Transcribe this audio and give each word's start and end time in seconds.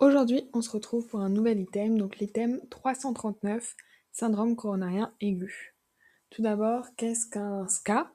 Aujourd'hui, 0.00 0.50
on 0.52 0.60
se 0.60 0.70
retrouve 0.70 1.06
pour 1.06 1.20
un 1.20 1.28
nouvel 1.28 1.60
item, 1.60 1.96
donc 1.98 2.18
l'item 2.18 2.60
339, 2.68 3.76
syndrome 4.10 4.56
coronarien 4.56 5.14
aigu. 5.20 5.76
Tout 6.30 6.42
d'abord, 6.42 6.86
qu'est-ce 6.96 7.28
qu'un 7.28 7.68
SCA 7.68 8.12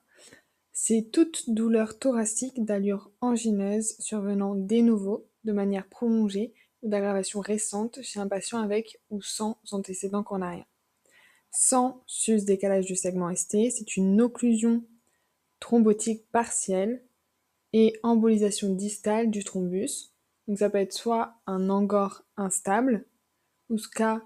C'est 0.74 1.10
toute 1.10 1.50
douleur 1.50 1.98
thoracique 1.98 2.66
d'allure 2.66 3.12
angineuse 3.22 3.96
survenant 4.00 4.56
de 4.56 4.82
nouveau, 4.82 5.26
de 5.46 5.54
manière 5.54 5.88
prolongée 5.88 6.54
ou 6.82 6.90
d'aggravation 6.90 7.40
récente 7.40 8.02
chez 8.02 8.20
un 8.20 8.28
patient 8.28 8.60
avec 8.60 9.00
ou 9.10 9.22
sans 9.22 9.58
antécédent 9.72 10.22
coronarien. 10.22 10.66
Sans 11.50 12.04
sus-décalage 12.08 12.88
du 12.88 12.98
segment 12.98 13.34
ST, 13.34 13.72
c'est 13.72 13.96
une 13.96 14.20
occlusion 14.20 14.84
thrombotique 15.62 16.30
partielle 16.32 17.02
et 17.72 17.98
embolisation 18.04 18.74
distale 18.74 19.32
du 19.32 19.46
thrombus, 19.46 20.14
donc 20.50 20.58
ça 20.58 20.72
peut 20.72 20.80
être 20.80 20.94
soit 20.94 21.36
un 21.46 21.70
angor 21.70 22.24
instable, 22.36 23.06
ou 23.70 23.78
SCA 23.78 24.20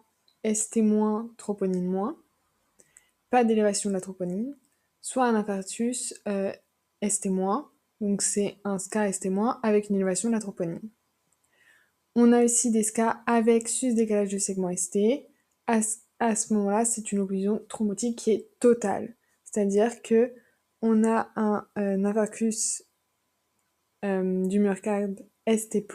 ST-, 0.45 1.35
troponine-, 1.35 2.15
pas 3.29 3.43
d'élévation 3.43 3.89
de 3.89 3.95
la 3.95 3.99
troponine, 3.99 4.57
soit 5.01 5.25
un 5.25 5.35
infarctus 5.35 6.13
euh, 6.29 6.53
ST-, 7.05 7.27
donc 7.99 8.21
c'est 8.21 8.55
un 8.63 8.79
SCA 8.79 9.11
ST- 9.11 9.59
avec 9.63 9.89
une 9.89 9.97
élévation 9.97 10.29
de 10.29 10.33
la 10.33 10.39
troponine. 10.39 10.89
On 12.15 12.31
a 12.31 12.45
aussi 12.45 12.71
des 12.71 12.83
SCA 12.83 13.21
avec 13.25 13.67
sus-décalage 13.67 14.29
du 14.29 14.39
segment 14.39 14.73
ST. 14.73 15.27
À, 15.67 15.81
ce 15.81 16.53
moment-là, 16.53 16.85
c'est 16.85 17.11
une 17.11 17.19
occlusion 17.19 17.61
thrombotique 17.67 18.17
qui 18.17 18.31
est 18.31 18.49
totale. 18.59 19.17
C'est-à-dire 19.43 20.01
que 20.01 20.33
on 20.81 21.03
a 21.03 21.29
un, 21.35 21.67
un 21.75 22.05
infarctus 22.05 22.85
euh, 24.05 24.47
du 24.47 24.59
myocarde 24.59 25.25
ST+, 25.47 25.85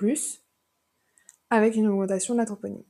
avec 1.51 1.77
une 1.77 1.87
augmentation 1.87 2.34
de 2.34 2.39
la 2.39 2.47
troponine. 2.47 2.84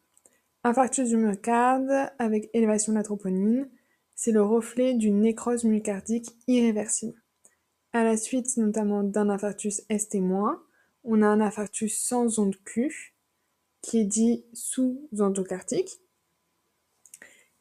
Infarctus 0.64 1.08
du 1.08 1.16
myocarde 1.16 2.10
avec 2.18 2.50
élévation 2.52 2.92
de 2.92 2.98
la 2.98 3.04
troponine, 3.04 3.70
c'est 4.14 4.32
le 4.32 4.42
reflet 4.42 4.94
d'une 4.94 5.20
nécrose 5.20 5.64
myocardique 5.64 6.30
irréversible. 6.48 7.22
À 7.92 8.04
la 8.04 8.16
suite 8.16 8.56
notamment 8.56 9.02
d'un 9.02 9.30
infarctus 9.30 9.82
ST-, 9.88 10.20
on 11.04 11.22
a 11.22 11.26
un 11.26 11.40
infarctus 11.40 11.96
sans 11.96 12.38
onde 12.38 12.56
Q, 12.64 13.14
qui 13.80 14.00
est 14.00 14.04
dit 14.04 14.44
sous-endocardique. 14.52 16.00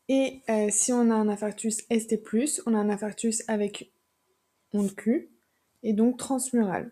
Et 0.10 0.42
euh, 0.50 0.68
si 0.72 0.92
on 0.92 1.12
a 1.12 1.16
un 1.16 1.30
infarctus 1.30 1.78
ST+, 1.92 2.22
on 2.66 2.74
a 2.74 2.78
un 2.78 2.90
infarctus 2.90 3.44
avec 3.48 3.94
onde 4.74 4.96
Q, 4.96 5.30
et 5.84 5.94
donc 5.94 6.18
transmural. 6.18 6.92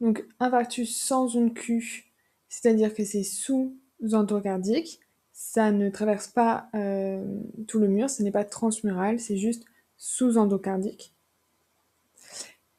Donc 0.00 0.24
infarctus 0.40 0.94
sans 0.96 1.36
onde 1.36 1.54
Q, 1.54 2.12
c'est-à-dire 2.48 2.92
que 2.94 3.04
c'est 3.04 3.22
sous-endocardique, 3.22 5.00
ça 5.32 5.70
ne 5.70 5.90
traverse 5.90 6.28
pas 6.28 6.68
euh, 6.74 7.24
tout 7.66 7.78
le 7.78 7.88
mur, 7.88 8.08
ce 8.08 8.22
n'est 8.22 8.30
pas 8.30 8.44
transmural, 8.44 9.20
c'est 9.20 9.36
juste 9.36 9.64
sous-endocardique. 9.96 11.14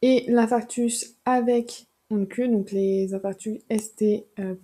Et 0.02 0.26
l'infarctus 0.28 1.16
avec 1.26 1.88
onde 2.10 2.28
Q, 2.28 2.50
donc 2.50 2.72
les 2.72 3.14
infarctus 3.14 3.62
ST+, 3.70 4.26
euh, 4.40 4.56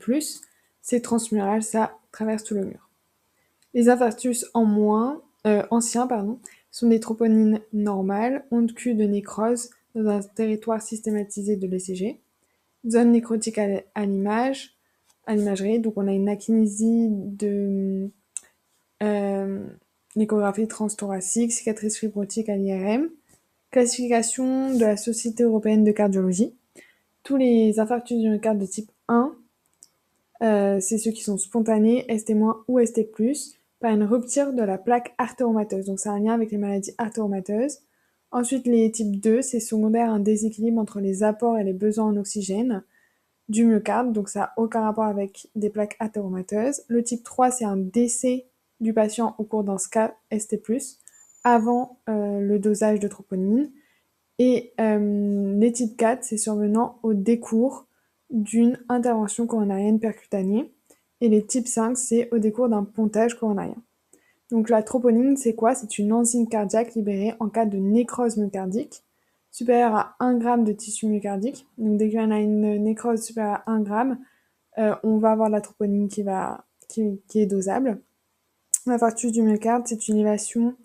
c'est 0.81 1.01
transmural, 1.01 1.63
ça 1.63 1.97
traverse 2.11 2.43
tout 2.43 2.55
le 2.55 2.65
mur. 2.65 2.89
Les 3.73 3.89
infarctus 3.89 4.45
en 4.53 4.65
moins, 4.65 5.21
euh, 5.47 5.63
anciens 5.71 6.07
pardon, 6.07 6.39
sont 6.71 6.87
des 6.87 6.99
troponines 6.99 7.61
normales, 7.73 8.45
onde 8.51 8.73
Q 8.73 8.93
de 8.93 9.03
nécrose 9.03 9.71
dans 9.95 10.07
un 10.07 10.21
territoire 10.21 10.81
systématisé 10.81 11.55
de 11.55 11.67
l'ECG 11.67 12.19
zone 12.87 13.11
nécrotique 13.11 13.57
à, 13.57 14.05
l'image, 14.05 14.75
à 15.25 15.35
l'imagerie. 15.35 15.79
Donc 15.79 15.93
on 15.97 16.07
a 16.07 16.11
une 16.13 16.29
akinésie 16.29 17.07
de 17.09 18.09
euh, 19.01 19.65
l'échographie 20.15 20.67
transthoracique, 20.67 21.51
cicatrice 21.51 21.97
fibrotique 21.97 22.49
à 22.49 22.55
l'IRM, 22.55 23.09
classification 23.71 24.73
de 24.73 24.81
la 24.81 24.97
Société 24.97 25.43
européenne 25.43 25.83
de 25.83 25.91
cardiologie. 25.91 26.53
Tous 27.23 27.37
les 27.37 27.79
infarctus 27.79 28.19
du 28.19 28.29
myocarde 28.29 28.59
de 28.59 28.65
type 28.65 28.91
1, 29.07 29.33
euh, 30.41 30.79
c'est 30.81 30.97
ceux 30.97 31.11
qui 31.11 31.23
sont 31.23 31.37
spontanés, 31.37 32.05
ST- 32.09 32.35
ou 32.67 32.79
ST+, 32.79 33.09
par 33.79 33.91
une 33.91 34.03
rupture 34.03 34.53
de 34.53 34.61
la 34.61 34.77
plaque 34.77 35.13
artéromateuse. 35.17 35.85
Donc 35.85 35.99
c'est 35.99 36.09
un 36.09 36.19
lien 36.19 36.33
avec 36.33 36.51
les 36.51 36.57
maladies 36.57 36.93
artéromateuses. 36.97 37.79
Ensuite, 38.33 38.65
les 38.65 38.89
types 38.89 39.21
2, 39.21 39.43
c'est 39.43 39.59
secondaire 39.59 40.09
un 40.09 40.19
déséquilibre 40.19 40.81
entre 40.81 40.99
les 40.99 41.21
apports 41.21 41.59
et 41.59 41.63
les 41.63 41.71
besoins 41.71 42.05
en 42.05 42.17
oxygène 42.17 42.83
du 43.47 43.63
myocarde, 43.63 44.11
donc 44.11 44.27
ça 44.27 44.39
n'a 44.39 44.53
aucun 44.57 44.81
rapport 44.81 45.03
avec 45.03 45.49
des 45.55 45.69
plaques 45.69 45.95
athéromateuses. 45.99 46.81
Le 46.87 47.03
type 47.03 47.23
3, 47.23 47.51
c'est 47.51 47.65
un 47.65 47.77
décès 47.77 48.47
du 48.79 48.91
patient 48.91 49.35
au 49.37 49.43
cours 49.43 49.63
d'un 49.63 49.77
SCA 49.77 50.15
ST+, 50.35 50.59
avant 51.43 51.99
euh, 52.09 52.39
le 52.39 52.57
dosage 52.57 52.99
de 52.99 53.07
troponine. 53.07 53.69
Et 54.39 54.73
euh, 54.81 55.53
les 55.59 55.71
types 55.71 55.95
4, 55.95 56.23
c'est 56.23 56.37
survenant 56.37 56.97
au 57.03 57.13
décours 57.13 57.85
d'une 58.31 58.79
intervention 58.89 59.45
coronarienne 59.45 59.99
percutanée. 59.99 60.73
Et 61.21 61.29
les 61.29 61.45
types 61.45 61.67
5, 61.67 61.95
c'est 61.95 62.33
au 62.33 62.39
décours 62.39 62.67
d'un 62.67 62.83
pontage 62.83 63.37
coronarien. 63.37 63.77
Donc 64.51 64.69
la 64.69 64.83
troponine, 64.83 65.37
c'est 65.37 65.55
quoi? 65.55 65.75
C'est 65.75 65.97
une 65.97 66.13
enzyme 66.13 66.47
cardiaque 66.47 66.95
libérée 66.95 67.33
en 67.39 67.49
cas 67.49 67.65
de 67.65 67.77
nécrose 67.77 68.37
myocardique 68.37 69.03
supérieure 69.53 69.95
à 69.95 70.15
1 70.19 70.39
g 70.39 70.63
de 70.63 70.73
tissu 70.73 71.07
myocardique. 71.07 71.67
Donc 71.77 71.97
dès 71.97 72.11
qu'on 72.11 72.31
a 72.31 72.39
une 72.39 72.83
nécrose 72.83 73.23
supérieure 73.23 73.61
à 73.65 73.71
1 73.71 73.85
g, 73.85 74.15
euh, 74.79 74.95
on 75.03 75.17
va 75.19 75.31
avoir 75.31 75.49
la 75.49 75.61
troponine 75.61 76.09
qui, 76.09 76.23
va, 76.23 76.65
qui, 76.89 77.21
est 77.35 77.45
dosable. 77.45 78.01
L'infarctus 78.85 79.31
du 79.31 79.43
myocarde, 79.43 79.83
c'est 79.85 80.07
une 80.07 80.17
élévation 80.17 80.75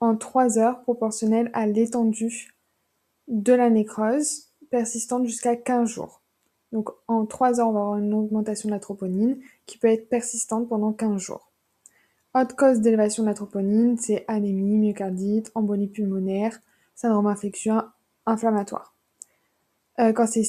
en 0.00 0.16
3 0.16 0.58
heures 0.58 0.82
proportionnelle 0.82 1.50
à 1.52 1.66
l'étendue 1.66 2.54
de 3.28 3.52
la 3.52 3.70
nécrose 3.70 4.52
persistante 4.70 5.26
jusqu'à 5.26 5.56
15 5.56 5.88
jours. 5.88 6.22
Donc 6.70 6.90
en 7.08 7.26
3 7.26 7.60
heures, 7.60 7.68
on 7.68 7.72
va 7.72 7.80
avoir 7.80 7.96
une 7.98 8.14
augmentation 8.14 8.68
de 8.68 8.74
la 8.74 8.80
troponine 8.80 9.38
qui 9.66 9.78
peut 9.78 9.88
être 9.88 10.08
persistante 10.08 10.68
pendant 10.68 10.92
15 10.92 11.20
jours. 11.20 11.51
Autre 12.34 12.56
cause 12.56 12.80
d'élévation 12.80 13.24
de 13.24 13.28
la 13.28 13.34
troponine, 13.34 13.98
c'est 13.98 14.24
anémie, 14.26 14.78
myocardite, 14.78 15.52
embolie 15.54 15.88
pulmonaire, 15.88 16.58
syndrome 16.94 17.26
infectieux, 17.26 17.74
inflammatoire. 18.24 18.96
Euh, 20.00 20.14
quand 20.14 20.26
c'est 20.26 20.44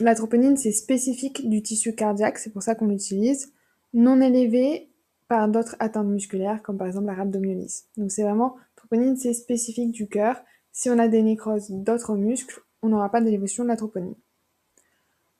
la 0.00 0.14
troponine, 0.14 0.56
c'est 0.56 0.72
spécifique 0.72 1.48
du 1.48 1.62
tissu 1.62 1.94
cardiaque, 1.94 2.38
c'est 2.38 2.50
pour 2.50 2.62
ça 2.62 2.74
qu'on 2.74 2.86
l'utilise, 2.86 3.52
non 3.92 4.20
élevé 4.22 4.90
par 5.28 5.48
d'autres 5.48 5.76
atteintes 5.80 6.06
musculaires, 6.06 6.62
comme 6.62 6.78
par 6.78 6.86
exemple 6.86 7.06
la 7.06 7.14
rhabdomyolyse. 7.14 7.88
Donc 7.98 8.10
c'est 8.10 8.22
vraiment, 8.22 8.56
troponine, 8.76 9.16
c'est 9.16 9.34
spécifique 9.34 9.92
du 9.92 10.08
cœur. 10.08 10.40
Si 10.72 10.88
on 10.88 10.98
a 10.98 11.08
des 11.08 11.22
nécroses 11.22 11.70
d'autres 11.70 12.16
muscles, 12.16 12.62
on 12.80 12.88
n'aura 12.88 13.10
pas 13.10 13.20
d'élévation 13.20 13.64
de 13.64 13.68
la 13.68 13.76
troponine. 13.76 14.14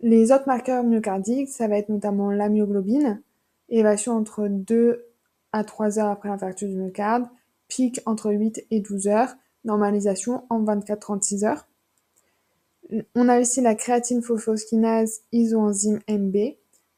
Les 0.01 0.33
autres 0.33 0.47
marqueurs 0.47 0.85
myocardiques, 0.85 1.49
ça 1.49 1.67
va 1.67 1.79
être 1.79 1.89
notamment 1.89 2.31
la 2.31 2.51
myoglobine, 2.51 3.23
élévation 3.71 4.13
entre 4.13 4.49
2 4.49 5.08
à 5.53 5.65
3 5.65 5.99
heures 5.99 6.11
après 6.11 6.29
l'infarctus 6.29 6.69
du 6.69 6.77
myocarde, 6.77 7.27
pic 7.69 8.01
entre 8.07 8.31
8 8.33 8.67
et 8.71 8.81
12 8.81 9.09
heures, 9.09 9.35
normalisation 9.65 10.45
en 10.51 10.63
24-36 10.63 11.45
heures. 11.45 11.67
On 13.15 13.29
a 13.29 13.41
aussi 13.41 13.61
la 13.61 13.75
créatine 13.75 14.23
phosphoskinase 14.23 15.21
isoenzyme 15.33 16.01
MB. 16.09 16.37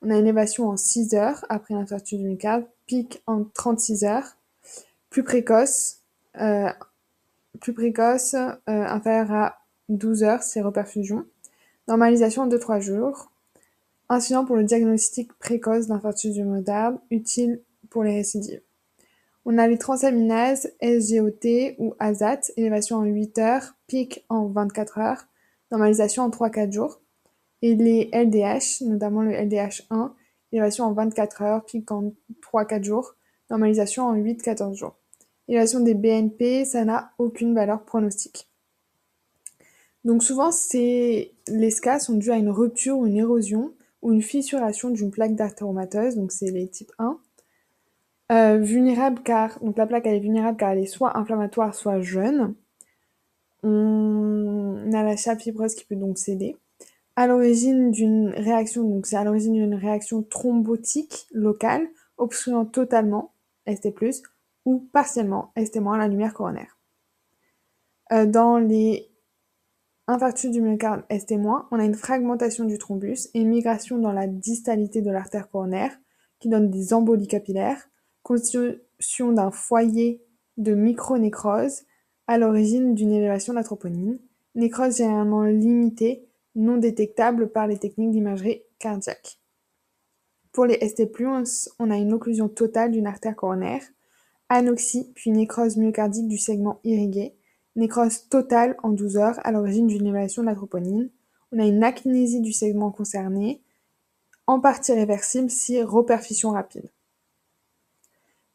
On 0.03 0.11
a 0.11 0.15
une 0.15 0.21
élévation 0.21 0.69
en 0.69 0.77
6 0.77 1.15
heures 1.15 1.45
après 1.49 1.75
l'infarctus 1.75 2.19
du 2.19 2.25
myocarde, 2.25 2.65
pic 2.87 3.23
en 3.27 3.45
36 3.45 4.05
heures. 4.05 4.37
Plus 5.11 5.25
précoce, 5.25 5.99
euh, 6.41 6.71
plus 7.61 7.75
précoce, 7.75 8.35
euh, 8.35 8.55
inférieur 8.67 9.33
à 9.33 9.59
12 9.89 10.23
heures, 10.23 10.43
c'est 10.43 10.61
reperfusion. 10.61 11.27
Normalisation 11.89 12.43
en 12.43 12.47
2-3 12.47 12.81
jours. 12.81 13.33
Incident 14.09 14.45
pour 14.45 14.57
le 14.57 14.65
diagnostic 14.65 15.33
précoce 15.35 15.89
d'infarctus 15.89 16.33
du 16.33 16.45
myocarde, 16.45 16.99
utile 17.11 17.61
pour 17.91 18.05
les 18.05 18.15
récidives. 18.15 18.63
On 19.45 19.59
a 19.59 19.67
les 19.67 19.79
transaminases 19.79 20.73
SGOT 20.83 21.75
ou 21.79 21.95
AZAT, 21.99 22.41
élévation 22.57 22.99
en 22.99 23.05
8 23.05 23.39
heures, 23.39 23.75
pic 23.87 24.25
en 24.29 24.47
24 24.47 24.99
heures, 24.99 25.27
normalisation 25.71 26.25
en 26.25 26.31
3-4 26.31 26.73
jours. 26.73 27.01
Et 27.63 27.75
les 27.75 28.11
LDH, 28.13 28.83
notamment 28.83 29.23
le 29.23 29.33
LDH1, 29.33 30.13
élévation 30.53 30.85
en 30.85 30.93
24 30.93 31.43
heures, 31.43 31.65
pic 31.65 31.91
en 31.91 32.13
3-4 32.53 32.85
jours, 32.85 33.15
normalisation 33.51 34.05
en 34.05 34.15
8-14 34.15 34.75
jours. 34.75 34.97
Élévation 35.49 35.81
des 35.81 35.95
BNP, 35.95 36.65
ça 36.65 36.85
n'a 36.85 37.13
aucune 37.19 37.55
valeur 37.55 37.85
pronostique. 37.85 38.49
Donc 40.05 40.23
souvent, 40.23 40.51
les 40.73 41.71
SCA 41.71 41.99
sont 41.99 42.15
dus 42.15 42.31
à 42.31 42.37
une 42.37 42.51
rupture 42.51 42.99
ou 42.99 43.07
une 43.07 43.17
érosion 43.17 43.75
ou 44.01 44.13
une 44.13 44.23
fissuration 44.23 44.91
d'une 44.91 45.11
plaque 45.11 45.35
d'artéromateuse, 45.35 46.17
donc 46.17 46.33
c'est 46.33 46.51
les 46.51 46.69
types 46.69 46.93
1, 46.99 47.19
euh, 48.31 48.59
vulnérable 48.59 49.23
car 49.23 49.59
donc 49.61 49.77
la 49.77 49.87
plaque 49.87 50.07
elle 50.07 50.15
est 50.15 50.21
vulnérable 50.21 50.57
car 50.57 50.71
elle 50.71 50.79
est 50.79 50.87
soit 50.87 51.17
inflammatoire 51.19 51.75
soit 51.75 52.01
jeune. 52.01 52.55
On 53.63 54.91
a 54.95 55.03
la 55.03 55.17
chape 55.17 55.41
fibreuse 55.41 55.75
qui 55.75 55.85
peut 55.85 55.97
donc 55.97 56.19
céder. 56.19 56.57
à 57.17 57.27
l'origine 57.27 57.91
d'une 57.91 58.31
réaction, 58.31 58.83
donc 58.85 59.07
c'est 59.07 59.17
à 59.17 59.25
l'origine 59.25 59.53
d'une 59.53 59.75
réaction 59.75 60.23
thrombotique 60.23 61.27
locale, 61.33 61.87
obstruant 62.17 62.65
totalement, 62.65 63.33
ST+, 63.67 63.93
ou 64.65 64.89
partiellement, 64.93 65.53
ST- 65.57 65.99
la 65.99 66.09
lumière 66.09 66.33
coronaire. 66.33 66.79
Euh, 68.13 68.25
dans 68.25 68.57
les 68.59 69.11
infarctus 70.07 70.51
du 70.51 70.63
myocarde 70.63 71.05
ST-, 71.11 71.39
on 71.71 71.79
a 71.79 71.85
une 71.85 71.95
fragmentation 71.95 72.65
du 72.65 72.79
thrombus 72.79 73.29
et 73.35 73.41
une 73.41 73.51
migration 73.51 73.99
dans 73.99 74.13
la 74.13 74.27
distalité 74.27 75.03
de 75.03 75.11
l'artère 75.11 75.51
coronaire, 75.51 75.95
qui 76.39 76.49
donne 76.49 76.71
des 76.71 76.95
embolies 76.95 77.29
capillaires, 77.29 77.90
constitution 78.23 79.33
d'un 79.33 79.51
foyer 79.51 80.23
de 80.57 80.75
micronécrose 80.75 81.83
à 82.27 82.39
l'origine 82.39 82.95
d'une 82.95 83.13
élévation 83.13 83.53
de 83.53 83.59
la 83.59 83.65
troponine, 83.65 84.19
nécrose 84.55 84.99
généralement 84.99 85.43
limitée, 85.43 86.29
non 86.55 86.77
détectable 86.77 87.51
par 87.51 87.67
les 87.67 87.79
techniques 87.79 88.11
d'imagerie 88.11 88.63
cardiaque. 88.79 89.41
Pour 90.53 90.67
les 90.67 90.79
ST+, 90.89 91.11
on 91.79 91.91
a 91.91 91.97
une 91.97 92.13
occlusion 92.13 92.49
totale 92.49 92.91
d'une 92.91 93.07
artère 93.07 93.37
coronaire, 93.37 93.83
anoxie 94.49 95.13
puis 95.15 95.31
nécrose 95.31 95.77
myocardique 95.77 96.29
du 96.29 96.39
segment 96.39 96.81
irrigué, 96.85 97.37
nécrose 97.77 98.29
totale 98.29 98.77
en 98.83 98.91
12 98.91 99.17
heures 99.17 99.41
à 99.45 99.53
l'origine 99.53 99.87
d'une 99.87 100.07
élévation 100.07 100.43
de 100.43 100.49
la 100.49 100.57
troponine. 100.57 101.11
On 101.53 101.59
a 101.59 101.67
une 101.67 101.85
akinésie 101.85 102.41
du 102.41 102.53
segment 102.53 102.91
concerné, 102.91 103.63
en 104.47 104.61
partie 104.61 104.93
réversible 104.93 105.51
si 105.51 105.81
reperfusion 105.83 106.51
rapide. 106.51 106.91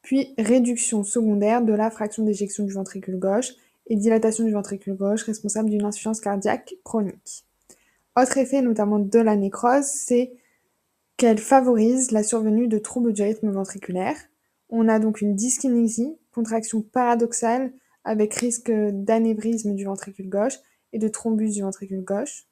Puis 0.05 0.35
réduction 0.37 1.03
secondaire 1.03 1.63
de 1.63 1.73
la 1.73 1.89
fraction 1.89 2.23
d'éjection 2.23 2.63
du 2.63 2.71
ventricule 2.71 3.17
gauche 3.17 3.53
et 3.87 3.95
dilatation 3.95 4.43
du 4.43 4.51
ventricule 4.51 4.93
gauche 4.93 5.23
responsable 5.23 5.71
d'une 5.71 5.83
insuffisance 5.83 6.21
cardiaque 6.21 6.75
chronique. 6.83 7.43
Autre 8.15 8.37
effet 8.37 8.61
notamment 8.61 8.99
de 8.99 9.19
la 9.19 9.35
nécrose, 9.35 9.85
c'est 9.85 10.31
qu'elle 11.17 11.39
favorise 11.39 12.11
la 12.11 12.21
survenue 12.21 12.67
de 12.67 12.77
troubles 12.77 13.13
du 13.13 13.23
rythme 13.23 13.49
ventriculaire. 13.49 14.15
On 14.69 14.87
a 14.89 14.99
donc 14.99 15.21
une 15.21 15.35
dyskinésie, 15.35 16.15
contraction 16.31 16.83
paradoxale 16.83 17.73
avec 18.03 18.35
risque 18.35 18.71
d'anévrisme 18.71 19.73
du 19.73 19.85
ventricule 19.85 20.29
gauche 20.29 20.59
et 20.93 20.99
de 20.99 21.07
thrombus 21.07 21.49
du 21.49 21.63
ventricule 21.63 22.03
gauche. 22.03 22.45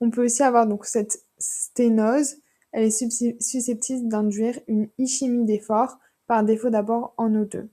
On 0.00 0.10
peut 0.10 0.24
aussi 0.24 0.42
avoir 0.42 0.66
donc 0.66 0.86
cette 0.86 1.24
sténose, 1.38 2.34
elle 2.72 2.82
est 2.82 3.40
susceptible 3.40 4.08
d'induire 4.08 4.58
une 4.66 4.88
ischémie 4.98 5.44
d'effort 5.44 6.00
par 6.26 6.44
défaut 6.44 6.70
d'abord 6.70 7.14
en 7.16 7.30
O2. 7.30 7.68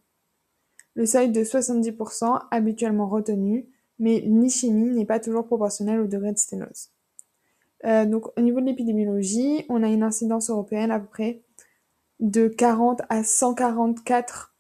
Le 0.96 1.06
seuil 1.06 1.32
de 1.32 1.42
70% 1.42 2.40
habituellement 2.52 3.08
retenu, 3.08 3.68
mais 4.00 4.20
l'ischémie 4.20 4.90
n'est 4.90 5.06
pas 5.06 5.20
toujours 5.20 5.46
proportionnelle 5.46 6.02
au 6.02 6.08
degré 6.08 6.34
de 6.34 6.38
sténose. 6.38 6.90
Euh, 7.86 8.06
donc 8.06 8.38
au 8.38 8.42
niveau 8.42 8.60
de 8.60 8.66
l'épidémiologie, 8.66 9.66
on 9.70 9.84
a 9.84 9.88
une 9.88 10.04
incidence 10.04 10.50
européenne 10.50 10.92
à 10.92 11.00
peu 11.00 11.08
près 11.08 11.42
de 12.20 12.48
40 12.48 13.02
à 13.10 13.24
144 13.24 14.56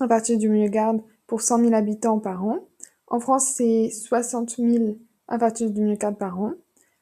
infarctus 0.00 0.38
du 0.38 0.48
myocarde 0.48 1.02
pour 1.26 1.42
100 1.42 1.60
000 1.60 1.74
habitants 1.74 2.18
par 2.18 2.44
an. 2.44 2.66
En 3.06 3.20
France, 3.20 3.52
c'est 3.56 3.90
60 3.90 4.56
000 4.56 4.96
infarctus 5.28 5.70
du 5.70 5.82
myocarde 5.82 6.16
par 6.16 6.40
an, 6.40 6.52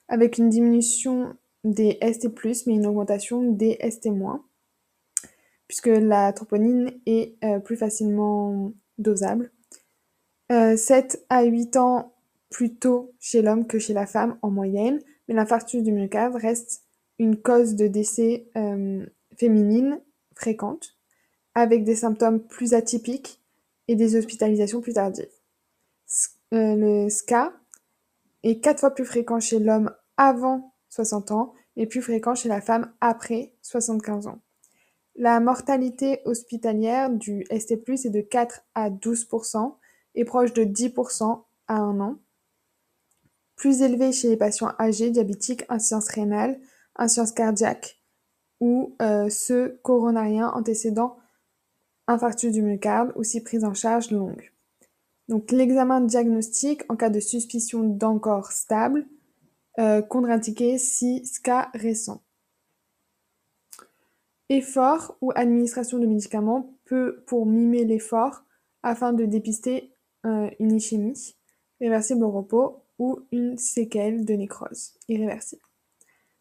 avec 0.08 0.38
une 0.38 0.48
diminution 0.48 1.34
des 1.62 1.98
ST+, 2.12 2.28
mais 2.66 2.74
une 2.74 2.86
augmentation 2.86 3.42
des 3.52 3.78
ST-, 3.88 4.08
puisque 5.70 5.86
la 5.86 6.32
troponine 6.32 6.90
est 7.06 7.36
euh, 7.44 7.60
plus 7.60 7.76
facilement 7.76 8.72
dosable. 8.98 9.52
7 10.48 10.50
euh, 10.50 11.24
à 11.28 11.44
8 11.44 11.76
ans 11.76 12.12
plus 12.50 12.74
tôt 12.74 13.14
chez 13.20 13.40
l'homme 13.40 13.68
que 13.68 13.78
chez 13.78 13.92
la 13.92 14.04
femme 14.04 14.36
en 14.42 14.50
moyenne, 14.50 14.98
mais 15.28 15.34
l'infarctus 15.34 15.84
du 15.84 15.92
myocarde 15.92 16.34
reste 16.34 16.82
une 17.20 17.40
cause 17.40 17.76
de 17.76 17.86
décès 17.86 18.48
euh, 18.56 19.06
féminine 19.36 20.00
fréquente, 20.34 20.96
avec 21.54 21.84
des 21.84 21.94
symptômes 21.94 22.40
plus 22.40 22.74
atypiques 22.74 23.40
et 23.86 23.94
des 23.94 24.16
hospitalisations 24.16 24.80
plus 24.80 24.94
tardives. 24.94 25.30
Le 26.50 27.08
SCA 27.08 27.52
est 28.42 28.58
quatre 28.58 28.80
fois 28.80 28.90
plus 28.92 29.04
fréquent 29.04 29.38
chez 29.38 29.60
l'homme 29.60 29.94
avant 30.16 30.74
60 30.88 31.30
ans, 31.30 31.54
et 31.76 31.86
plus 31.86 32.02
fréquent 32.02 32.34
chez 32.34 32.48
la 32.48 32.60
femme 32.60 32.92
après 33.00 33.54
75 33.62 34.26
ans. 34.26 34.40
La 35.20 35.38
mortalité 35.38 36.22
hospitalière 36.24 37.10
du 37.10 37.44
ST+, 37.50 37.74
est 37.74 38.08
de 38.08 38.22
4 38.22 38.62
à 38.74 38.88
12% 38.88 39.74
et 40.14 40.24
proche 40.24 40.54
de 40.54 40.64
10% 40.64 41.44
à 41.68 41.74
un 41.74 42.00
an 42.00 42.16
plus 43.54 43.82
élevé 43.82 44.12
chez 44.12 44.30
les 44.30 44.38
patients 44.38 44.72
âgés, 44.80 45.10
diabétiques, 45.10 45.66
insuffisance 45.68 46.08
rénale, 46.08 46.58
insuffisance 46.96 47.32
cardiaque 47.32 48.00
ou 48.60 48.96
euh, 49.02 49.28
ceux 49.28 49.78
coronariens 49.82 50.48
antécédant 50.54 51.18
infarctus 52.06 52.50
du 52.50 52.62
myocarde 52.62 53.12
ou 53.14 53.22
si 53.22 53.42
prise 53.42 53.64
en 53.64 53.74
charge 53.74 54.10
longue. 54.12 54.50
Donc 55.28 55.50
l'examen 55.50 56.00
diagnostique 56.00 56.82
en 56.88 56.96
cas 56.96 57.10
de 57.10 57.20
suspicion 57.20 57.82
d'encore 57.82 58.52
stable, 58.52 59.06
euh, 59.78 60.00
contre-indiqué 60.00 60.78
si 60.78 61.22
SCA 61.26 61.70
récent. 61.74 62.22
Effort 64.50 65.16
ou 65.20 65.30
administration 65.36 65.98
de 65.98 66.06
médicaments 66.06 66.74
peut 66.84 67.22
pour 67.26 67.46
mimer 67.46 67.84
l'effort 67.84 68.42
afin 68.82 69.12
de 69.12 69.24
dépister 69.24 69.94
euh, 70.26 70.50
une 70.58 70.74
ischémie 70.74 71.36
réversible 71.80 72.24
au 72.24 72.30
repos 72.30 72.82
ou 72.98 73.20
une 73.30 73.56
séquelle 73.56 74.24
de 74.24 74.34
nécrose 74.34 74.94
irréversible. 75.08 75.62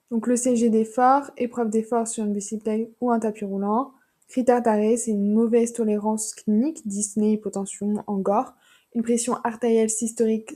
Donc 0.10 0.26
le 0.26 0.36
CG 0.36 0.72
d'effort, 0.72 1.30
épreuve 1.38 1.70
d'effort 1.70 2.08
sur 2.08 2.26
une 2.26 2.34
bicyclette 2.34 2.92
ou 3.00 3.12
un 3.12 3.20
tapis 3.20 3.46
roulant. 3.46 3.92
Critère 4.28 4.64
d'arrêt, 4.64 4.98
c'est 4.98 5.12
une 5.12 5.32
mauvaise 5.32 5.72
tolérance 5.72 6.34
clinique, 6.34 6.88
dyspnée, 6.88 7.34
hypotension, 7.34 8.04
angor, 8.08 8.56
une 8.96 9.04
pression 9.04 9.36
artérielle 9.44 9.92
systolique 9.92 10.54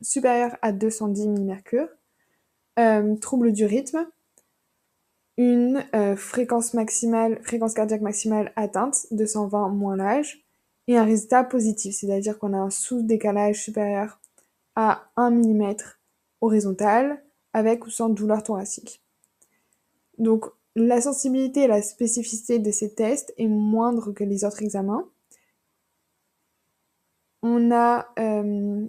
supérieure 0.00 0.56
à 0.62 0.70
210 0.70 1.28
mmHg, 1.28 1.88
euh, 2.78 3.16
trouble 3.16 3.52
du 3.52 3.64
rythme, 3.64 4.06
une 5.36 5.84
euh, 5.94 6.16
fréquence 6.16 6.74
maximale, 6.74 7.40
fréquence 7.42 7.74
cardiaque 7.74 8.02
maximale 8.02 8.52
atteinte, 8.56 9.06
220 9.10 9.68
moins 9.68 9.96
l'âge, 9.96 10.44
et 10.86 10.96
un 10.96 11.04
résultat 11.04 11.44
positif, 11.44 11.94
c'est-à-dire 11.94 12.38
qu'on 12.38 12.52
a 12.52 12.58
un 12.58 12.70
sous-décalage 12.70 13.62
supérieur 13.62 14.20
à 14.76 15.10
1 15.16 15.30
mm 15.30 15.74
horizontal 16.40 17.22
avec 17.52 17.86
ou 17.86 17.90
sans 17.90 18.08
douleur 18.08 18.42
thoracique. 18.42 19.02
Donc 20.18 20.44
la 20.76 21.00
sensibilité 21.00 21.62
et 21.62 21.66
la 21.66 21.82
spécificité 21.82 22.58
de 22.58 22.70
ces 22.70 22.94
tests 22.94 23.32
est 23.38 23.48
moindre 23.48 24.12
que 24.12 24.24
les 24.24 24.44
autres 24.44 24.62
examens. 24.62 25.08
On 27.42 27.70
a 27.72 28.06
euh, 28.18 28.86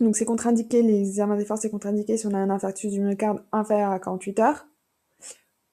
donc 0.00 0.16
c'est 0.16 0.24
contre-indiqué, 0.24 0.82
les 0.82 1.00
examens 1.00 1.36
d'effort 1.36 1.58
c'est 1.58 1.70
contre-indiqué 1.70 2.16
si 2.16 2.26
on 2.26 2.34
a 2.34 2.38
un 2.38 2.50
infarctus 2.50 2.90
du 2.90 3.00
myocarde 3.00 3.42
inférieur 3.52 3.90
à 3.90 4.00
48 4.00 4.40
heures 4.40 4.66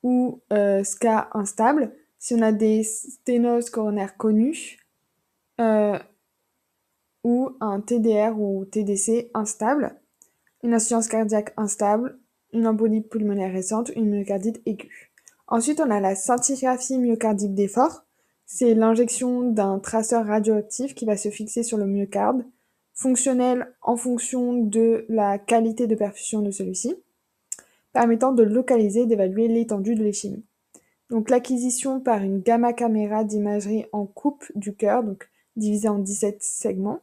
ou 0.03 0.41
euh, 0.53 0.83
SCA 0.83 1.29
instable, 1.33 1.91
si 2.17 2.33
on 2.35 2.41
a 2.41 2.51
des 2.51 2.83
sténoses 2.83 3.69
coronaires 3.69 4.17
connues, 4.17 4.77
euh, 5.59 5.97
ou 7.23 7.51
un 7.59 7.81
TDR 7.81 8.39
ou 8.39 8.65
TDC 8.65 9.29
instable, 9.33 9.99
une 10.63 10.73
insuffisance 10.73 11.07
cardiaque 11.07 11.53
instable, 11.57 12.17
une 12.53 12.67
embolie 12.67 13.01
pulmonaire 13.01 13.51
récente, 13.51 13.91
une 13.95 14.09
myocardite 14.09 14.61
aiguë. 14.65 15.11
Ensuite, 15.47 15.81
on 15.81 15.89
a 15.89 15.99
la 15.99 16.15
scintigraphie 16.15 16.97
myocardique 16.97 17.55
d'effort. 17.55 18.05
C'est 18.45 18.73
l'injection 18.73 19.51
d'un 19.51 19.79
traceur 19.79 20.25
radioactif 20.25 20.95
qui 20.95 21.05
va 21.05 21.17
se 21.17 21.29
fixer 21.29 21.63
sur 21.63 21.77
le 21.77 21.85
myocarde, 21.85 22.45
fonctionnel 22.93 23.73
en 23.81 23.95
fonction 23.95 24.53
de 24.53 25.05
la 25.09 25.37
qualité 25.37 25.87
de 25.87 25.95
perfusion 25.95 26.41
de 26.41 26.51
celui-ci, 26.51 26.95
permettant 27.93 28.31
de 28.31 28.43
localiser 28.43 29.01
et 29.01 29.05
d'évaluer 29.05 29.47
l'étendue 29.47 29.95
de 29.95 30.03
l'échimie. 30.03 30.45
Donc 31.09 31.29
l'acquisition 31.29 31.99
par 31.99 32.21
une 32.23 32.39
gamma 32.39 32.73
caméra 32.73 33.23
d'imagerie 33.23 33.85
en 33.91 34.05
coupe 34.05 34.45
du 34.55 34.75
cœur, 34.75 35.03
donc 35.03 35.29
divisé 35.55 35.87
en 35.89 35.99
17 35.99 36.43
segments, 36.43 37.01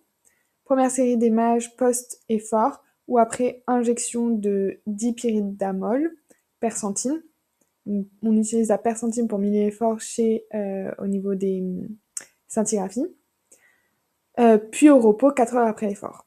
Première 0.67 0.91
série 0.91 1.17
d'images 1.17 1.77
post-effort 1.77 2.83
ou 3.07 3.19
après 3.19 3.63
injection 3.69 4.31
de 4.31 4.81
dipyridamol, 4.89 6.11
persentine. 6.59 7.23
On 7.87 8.37
utilise 8.37 8.69
la 8.69 8.79
persentine 8.79 9.29
pour 9.29 9.39
l'effort 9.39 10.01
chez, 10.01 10.45
euh, 10.55 10.91
au 10.99 11.07
niveau 11.07 11.37
des 11.37 11.61
hum, 11.61 11.87
scintigraphies. 12.49 13.07
Euh, 14.41 14.59
puis 14.59 14.91
au 14.91 14.99
repos 14.99 15.31
4 15.31 15.55
heures 15.55 15.69
après 15.69 15.87
l'effort. 15.87 16.27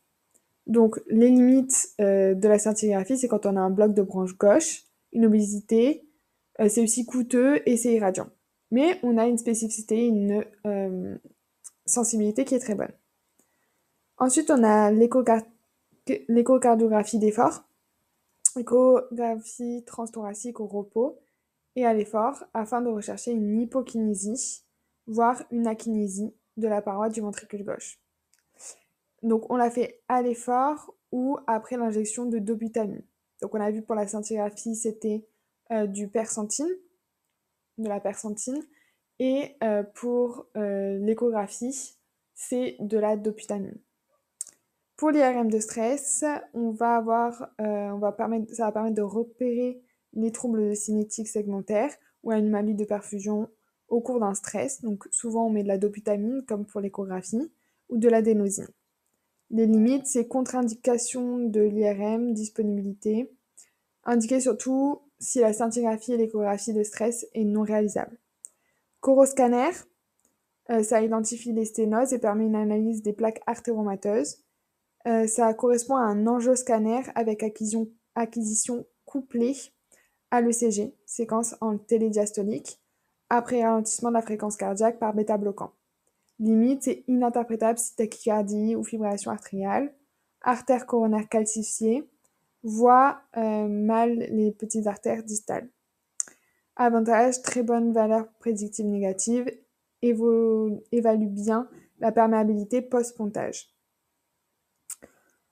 Donc 0.70 1.02
les 1.08 1.30
limites 1.30 1.90
euh, 2.00 2.34
de 2.34 2.48
la 2.48 2.60
scintigraphie, 2.60 3.18
c'est 3.18 3.28
quand 3.28 3.46
on 3.46 3.58
a 3.58 3.60
un 3.60 3.70
bloc 3.70 3.94
de 3.94 4.02
branche 4.02 4.38
gauche, 4.38 4.86
une 5.12 5.26
obésité, 5.26 6.06
c'est 6.68 6.82
aussi 6.82 7.06
coûteux 7.06 7.62
et 7.68 7.78
c'est 7.78 7.94
irradiant. 7.94 8.30
Mais 8.72 9.00
on 9.02 9.18
a 9.18 9.28
une 9.28 9.38
spécificité, 9.38 10.06
une 10.06 10.44
sensibilité 11.86 12.44
qui 12.44 12.54
est 12.54 12.60
très 12.60 12.76
bonne. 12.76 12.92
Ensuite, 14.18 14.52
on 14.52 14.62
a 14.64 14.92
l'échocardiographie 14.92 17.18
d'effort. 17.18 17.64
échographie 18.58 19.86
transthoracique 19.86 20.60
au 20.60 20.68
repos 20.68 21.18
et 21.78 21.86
à 21.86 21.94
l'effort 21.94 22.44
afin 22.54 22.82
de 22.82 22.90
rechercher 22.90 23.32
une 23.32 23.62
hypokinésie, 23.62 24.66
voire 25.08 25.42
une 25.52 25.68
akinésie 25.68 26.34
de 26.58 26.68
la 26.68 26.82
paroi 26.82 27.08
du 27.08 27.22
ventricule 27.22 27.64
gauche. 27.64 28.02
Donc 29.24 29.50
on 29.52 29.56
l'a 29.56 29.70
fait 29.70 30.02
à 30.08 30.22
l'effort 30.22 30.94
ou 31.12 31.38
après 31.48 31.78
l'injection 31.78 32.26
de 32.26 32.40
dobutamine. 32.40 33.04
Donc 33.42 33.56
on 33.56 33.62
a 33.62 33.72
vu 33.72 33.82
pour 33.82 33.96
la 33.96 34.08
scintigraphie, 34.08 34.76
c'était 34.76 35.26
euh, 35.72 35.88
du 35.88 36.08
persentine, 36.08 36.70
de 37.78 37.88
la 37.88 38.00
persentine, 38.00 38.62
et 39.20 39.56
euh, 39.64 39.84
pour 39.84 40.48
euh, 40.58 40.98
l'échographie, 41.00 41.98
c'est 42.34 42.76
de 42.80 42.98
la 42.98 43.18
dobutamine. 43.18 43.78
Pour 44.96 45.12
l'IRM 45.12 45.50
de 45.50 45.60
stress, 45.60 46.26
on 46.54 46.72
va 46.72 46.98
avoir, 46.98 47.50
on 47.58 48.00
va 48.00 48.12
permettre, 48.12 48.54
ça 48.54 48.66
va 48.66 48.74
permettre 48.74 48.98
de 48.98 49.02
repérer 49.02 49.82
les 50.12 50.32
troubles 50.32 50.70
de 50.70 50.74
cinétique 50.74 51.30
segmentaire 51.30 51.94
ou 52.24 52.34
une 52.34 52.40
anomalie 52.40 52.76
de 52.76 52.84
perfusion 52.84 53.50
au 53.88 54.02
cours 54.02 54.20
d'un 54.20 54.34
stress. 54.34 54.82
Donc 54.82 55.08
souvent 55.12 55.48
on 55.48 55.50
met 55.50 55.64
de 55.64 55.70
la 55.70 55.78
dobutamine 55.78 56.44
comme 56.46 56.66
pour 56.66 56.82
l'échographie 56.82 57.50
ou 57.88 57.98
de 57.98 58.10
l'adénosine. 58.10 58.68
Les 59.52 59.66
limites, 59.66 60.06
c'est 60.06 60.28
contre-indication 60.28 61.40
de 61.40 61.62
l'IRM, 61.62 62.34
disponibilité. 62.34 63.32
Indiquer 64.04 64.40
surtout 64.40 65.02
si 65.20 65.40
la 65.40 65.54
scintigraphie 65.54 66.14
et 66.14 66.18
l'échographie 66.18 66.74
de 66.74 66.84
stress 66.84 67.26
est 67.34 67.44
non 67.44 67.64
réalisable. 67.64 68.20
Coroscanner, 69.00 69.72
euh, 70.70 70.84
ça 70.84 71.02
identifie 71.02 71.52
les 71.52 71.66
sténoses 71.66 72.14
et 72.14 72.20
permet 72.20 72.46
une 72.46 72.56
analyse 72.56 73.02
des 73.02 73.14
plaques 73.14 73.42
artéromateuses. 73.48 74.44
Euh, 75.08 75.26
ça 75.28 75.54
correspond 75.54 75.96
à 75.96 76.02
un 76.02 76.28
angioscanner 76.28 77.02
avec 77.16 77.42
acquisition, 77.42 77.90
acquisition 78.16 78.86
couplée 79.06 79.56
à 80.32 80.42
l'ECG, 80.42 80.94
séquence 81.06 81.56
en 81.62 81.78
télédiastolique, 81.78 82.80
après 83.30 83.64
ralentissement 83.64 84.10
de 84.10 84.16
la 84.16 84.22
fréquence 84.22 84.58
cardiaque 84.58 85.00
par 85.00 85.14
bêta-bloquant. 85.14 85.72
Limite, 86.40 86.84
c'est 86.84 87.04
ininterprétable 87.08 87.78
si 87.78 87.96
tachycardie 87.96 88.76
ou 88.76 88.84
fibrillation 88.84 89.32
artérielle, 89.32 89.94
artère 90.42 90.86
coronaire 90.86 91.28
calcifiée, 91.28 92.10
voit 92.64 93.22
euh, 93.38 93.68
mal 93.68 94.14
les 94.14 94.52
petites 94.52 94.88
artères 94.88 95.24
distales. 95.24 95.70
Avantage, 96.76 97.42
très 97.42 97.62
bonne 97.62 97.92
valeur 97.92 98.32
prédictive 98.40 98.86
négative, 98.86 99.52
évalue 100.02 101.28
bien 101.28 101.68
la 102.00 102.14
perméabilité 102.14 102.82
post-pontage. 102.82 103.70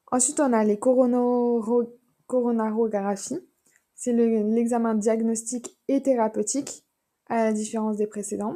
Ensuite, 0.10 0.40
on 0.40 0.54
a 0.54 0.64
les 0.64 0.80
coronarographies. 0.80 3.46
C'est 3.94 4.14
l'examen 4.14 4.96
diagnostique 4.96 5.78
et 5.90 6.02
thérapeutique, 6.02 6.86
à 7.26 7.44
la 7.44 7.52
différence 7.52 7.98
des 7.98 8.08
précédents. 8.08 8.56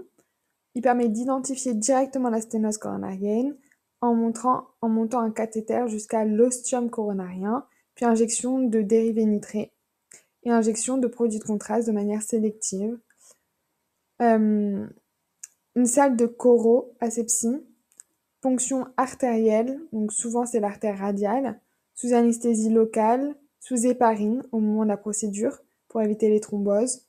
Il 0.75 0.82
permet 0.82 1.10
d'identifier 1.10 1.74
directement 1.74 2.30
la 2.30 2.42
sténose 2.42 2.78
coronarienne 2.78 3.56
en, 4.01 4.16
montrant, 4.16 4.68
en 4.82 4.90
montant 4.90 5.20
un 5.20 5.32
cathéter 5.32 5.86
jusqu'à 5.88 6.25
l'ostium 6.25 6.90
coronarien, 6.90 7.66
puis 7.96 8.06
injection 8.06 8.60
de 8.60 8.82
dérivés 8.82 9.25
nitrés 9.25 9.72
et 10.44 10.51
injection 10.51 10.98
de 10.98 11.08
produits 11.08 11.40
de 11.40 11.44
contraste 11.44 11.88
de 11.88 11.94
manière 11.94 12.22
sélective. 12.22 12.98
Euh, 14.22 14.88
une 15.75 15.86
salle 15.86 16.16
de 16.16 16.25
coro 16.25 16.94
asepsie, 17.00 17.63
ponction 18.42 18.88
artérielle, 18.98 19.80
donc 19.94 20.12
souvent 20.12 20.46
c'est 20.46 20.60
l'artère 20.60 20.98
radiale, 20.98 21.60
sous 21.94 22.13
anesthésie 22.13 22.72
locale, 22.72 23.36
sous 23.60 23.86
héparine 23.86 24.44
au 24.51 24.60
moment 24.60 24.84
de 24.84 24.90
la 24.90 24.98
procédure 24.98 25.60
pour 25.88 26.01
éviter 26.01 26.30
les 26.30 26.40
thromboses, 26.40 27.06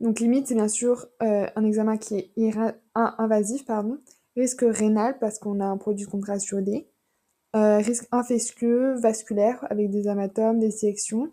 donc 0.00 0.20
limite, 0.20 0.48
c'est 0.48 0.54
bien 0.54 0.68
sûr 0.68 1.06
euh, 1.22 1.46
un 1.54 1.64
examen 1.64 1.96
qui 1.96 2.32
est 2.36 2.54
invasif, 2.94 3.64
pardon. 3.64 3.98
Risque 4.36 4.64
rénal 4.66 5.18
parce 5.18 5.38
qu'on 5.38 5.60
a 5.60 5.64
un 5.64 5.76
produit 5.76 6.06
de 6.06 6.10
contraste 6.10 6.48
iodé. 6.48 6.88
Euh, 7.54 7.78
risque 7.78 8.08
infectieux, 8.10 8.94
vasculaire 8.94 9.64
avec 9.70 9.90
des 9.90 10.08
hématomes, 10.08 10.58
des 10.58 10.72
sélections. 10.72 11.32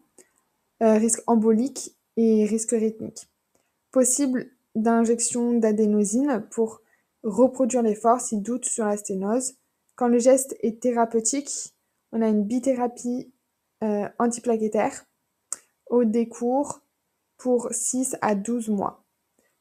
Euh, 0.83 0.93
risque 0.93 1.21
embolique 1.27 1.97
et 2.17 2.45
risque 2.45 2.71
rythmique. 2.71 3.27
Possible 3.91 4.47
d'injection 4.75 5.53
d'adénosine 5.53 6.45
pour 6.51 6.81
reproduire 7.23 7.81
l'effort 7.81 8.21
si 8.21 8.37
doute 8.37 8.65
sur 8.65 8.85
la 8.85 8.97
sténose. 8.97 9.55
Quand 9.95 10.07
le 10.07 10.19
geste 10.19 10.55
est 10.61 10.81
thérapeutique, 10.81 11.73
on 12.11 12.21
a 12.21 12.27
une 12.27 12.43
bithérapie 12.43 13.31
antiplaquettaire 14.19 15.05
au 15.89 16.05
décours 16.05 16.81
pour 17.41 17.69
6 17.71 18.17
à 18.21 18.35
12 18.35 18.69
mois. 18.69 19.03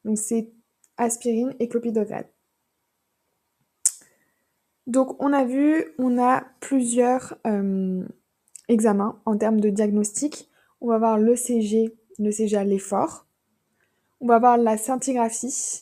Donc 0.04 0.18
c'est 0.18 0.52
aspirine 0.98 1.54
et 1.60 1.68
clopidogrel. 1.68 2.28
Donc 4.86 5.16
on 5.22 5.32
a 5.32 5.46
vu, 5.46 5.86
on 5.98 6.18
a 6.18 6.44
plusieurs 6.60 7.38
euh, 7.46 8.06
examens 8.68 9.18
en 9.24 9.38
termes 9.38 9.60
de 9.60 9.70
diagnostic. 9.70 10.50
On 10.82 10.88
va 10.88 10.98
voir 10.98 11.18
l'ECG, 11.18 11.96
l'ECG 12.18 12.54
à 12.54 12.64
l'effort. 12.64 13.26
On 14.20 14.26
va 14.26 14.38
voir 14.38 14.58
la 14.58 14.76
scintigraphie 14.76 15.80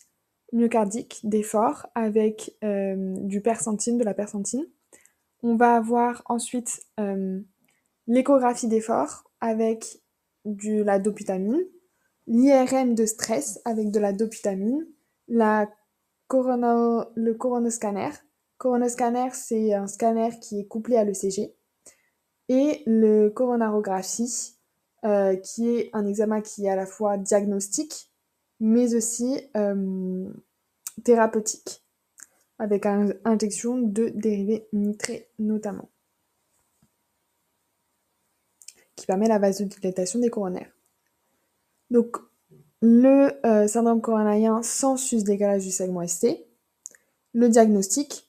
myocardique 0.52 1.20
d'effort 1.24 1.88
avec 1.96 2.56
euh, 2.62 3.16
du 3.22 3.40
persentine, 3.40 3.98
de 3.98 4.04
la 4.04 4.14
persentine. 4.14 4.64
On 5.42 5.56
va 5.56 5.74
avoir 5.74 6.22
ensuite 6.26 6.80
euh, 7.00 7.40
l'échographie 8.06 8.68
d'effort 8.68 9.24
avec 9.40 10.00
de 10.44 10.80
la 10.84 11.00
dobutamine 11.00 11.64
l'IRM 12.28 12.94
de 12.94 13.06
stress 13.06 13.60
avec 13.64 13.90
de 13.90 13.98
la 13.98 14.12
dobutamine, 14.12 14.86
la 15.26 15.68
le 16.30 17.32
coronoscanner. 17.32 18.10
Coronoscanner, 18.58 19.30
c'est 19.32 19.72
un 19.72 19.86
scanner 19.86 20.30
qui 20.40 20.60
est 20.60 20.66
couplé 20.66 20.96
à 20.96 21.04
l'ECG. 21.04 21.54
Et 22.48 22.82
le 22.86 23.28
coronarographie, 23.28 24.58
euh, 25.04 25.36
qui 25.36 25.68
est 25.68 25.90
un 25.92 26.06
examen 26.06 26.40
qui 26.40 26.66
est 26.66 26.70
à 26.70 26.76
la 26.76 26.86
fois 26.86 27.16
diagnostique, 27.16 28.10
mais 28.60 28.94
aussi 28.94 29.40
euh, 29.56 30.28
thérapeutique, 31.04 31.82
avec 32.58 32.84
une 32.84 33.18
injection 33.24 33.78
de 33.78 34.08
dérivés 34.08 34.68
nitrés 34.72 35.30
notamment, 35.38 35.88
qui 38.96 39.06
permet 39.06 39.28
la 39.28 39.38
vasodilatation 39.38 40.18
des 40.18 40.30
coronaires. 40.30 40.77
Donc, 41.90 42.16
le 42.80 43.32
euh, 43.44 43.66
syndrome 43.66 44.00
coronarien 44.00 44.62
sans 44.62 44.96
sus-décalage 44.96 45.64
du 45.64 45.70
segment 45.70 46.06
ST. 46.06 46.46
Le 47.34 47.48
diagnostic, 47.48 48.28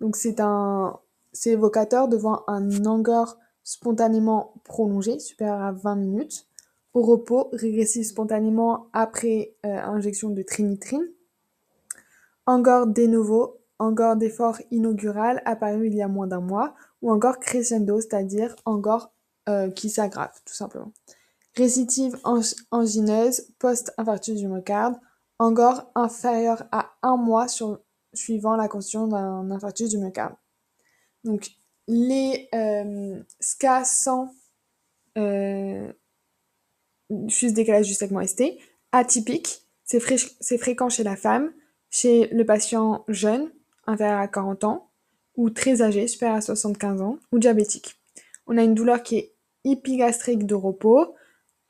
donc 0.00 0.16
c'est 0.16 0.40
un, 0.40 0.98
c'est 1.32 1.50
évocateur 1.50 2.08
devant 2.08 2.42
un 2.46 2.84
angor 2.84 3.38
spontanément 3.62 4.54
prolongé, 4.64 5.18
supérieur 5.18 5.60
à 5.60 5.72
20 5.72 5.96
minutes, 5.96 6.46
au 6.94 7.02
repos, 7.02 7.50
régressif 7.52 8.06
spontanément 8.06 8.88
après 8.92 9.54
euh, 9.66 9.78
injection 9.78 10.30
de 10.30 10.42
trinitrine. 10.42 11.04
Angor 12.46 12.86
de 12.86 13.06
novo, 13.06 13.58
angor 13.78 14.16
d'effort 14.16 14.58
inaugural 14.70 15.42
apparu 15.44 15.88
il 15.88 15.94
y 15.94 16.02
a 16.02 16.08
moins 16.08 16.26
d'un 16.26 16.40
mois, 16.40 16.74
ou 17.02 17.10
encore 17.10 17.38
crescendo, 17.38 18.00
c'est-à-dire 18.00 18.54
angor 18.64 19.12
euh, 19.48 19.70
qui 19.70 19.90
s'aggrave, 19.90 20.32
tout 20.44 20.54
simplement. 20.54 20.92
Récidive 21.56 22.18
angineuse 22.70 23.48
post-infarctus 23.58 24.36
du 24.36 24.46
myocarde, 24.46 24.96
encore 25.38 25.90
inférieure 25.94 26.64
à 26.70 26.92
un 27.02 27.16
mois 27.16 27.46
suivant 28.12 28.56
la 28.56 28.68
constitution 28.68 29.08
d'un 29.08 29.50
infarctus 29.50 29.88
du 29.88 29.98
myocarde. 29.98 30.34
Donc, 31.24 31.50
les 31.88 32.48
euh, 32.54 33.22
SCA 33.40 33.84
sans 33.84 34.30
euh, 35.16 35.90
décalage 37.08 37.86
du 37.86 37.94
segment 37.94 38.26
ST, 38.26 38.58
atypique, 38.92 39.62
c'est 39.84 40.58
fréquent 40.58 40.88
chez 40.88 41.04
la 41.04 41.16
femme, 41.16 41.52
chez 41.90 42.28
le 42.28 42.44
patient 42.44 43.04
jeune, 43.08 43.50
inférieur 43.86 44.20
à 44.20 44.28
40 44.28 44.64
ans, 44.64 44.90
ou 45.36 45.50
très 45.50 45.80
âgé, 45.82 46.06
supérieur 46.08 46.36
à 46.36 46.40
75 46.40 47.00
ans, 47.02 47.18
ou 47.32 47.38
diabétique. 47.38 47.96
On 48.46 48.58
a 48.58 48.62
une 48.62 48.74
douleur 48.74 49.02
qui 49.02 49.16
est 49.16 49.34
épigastrique 49.64 50.46
de 50.46 50.54
repos, 50.54 51.14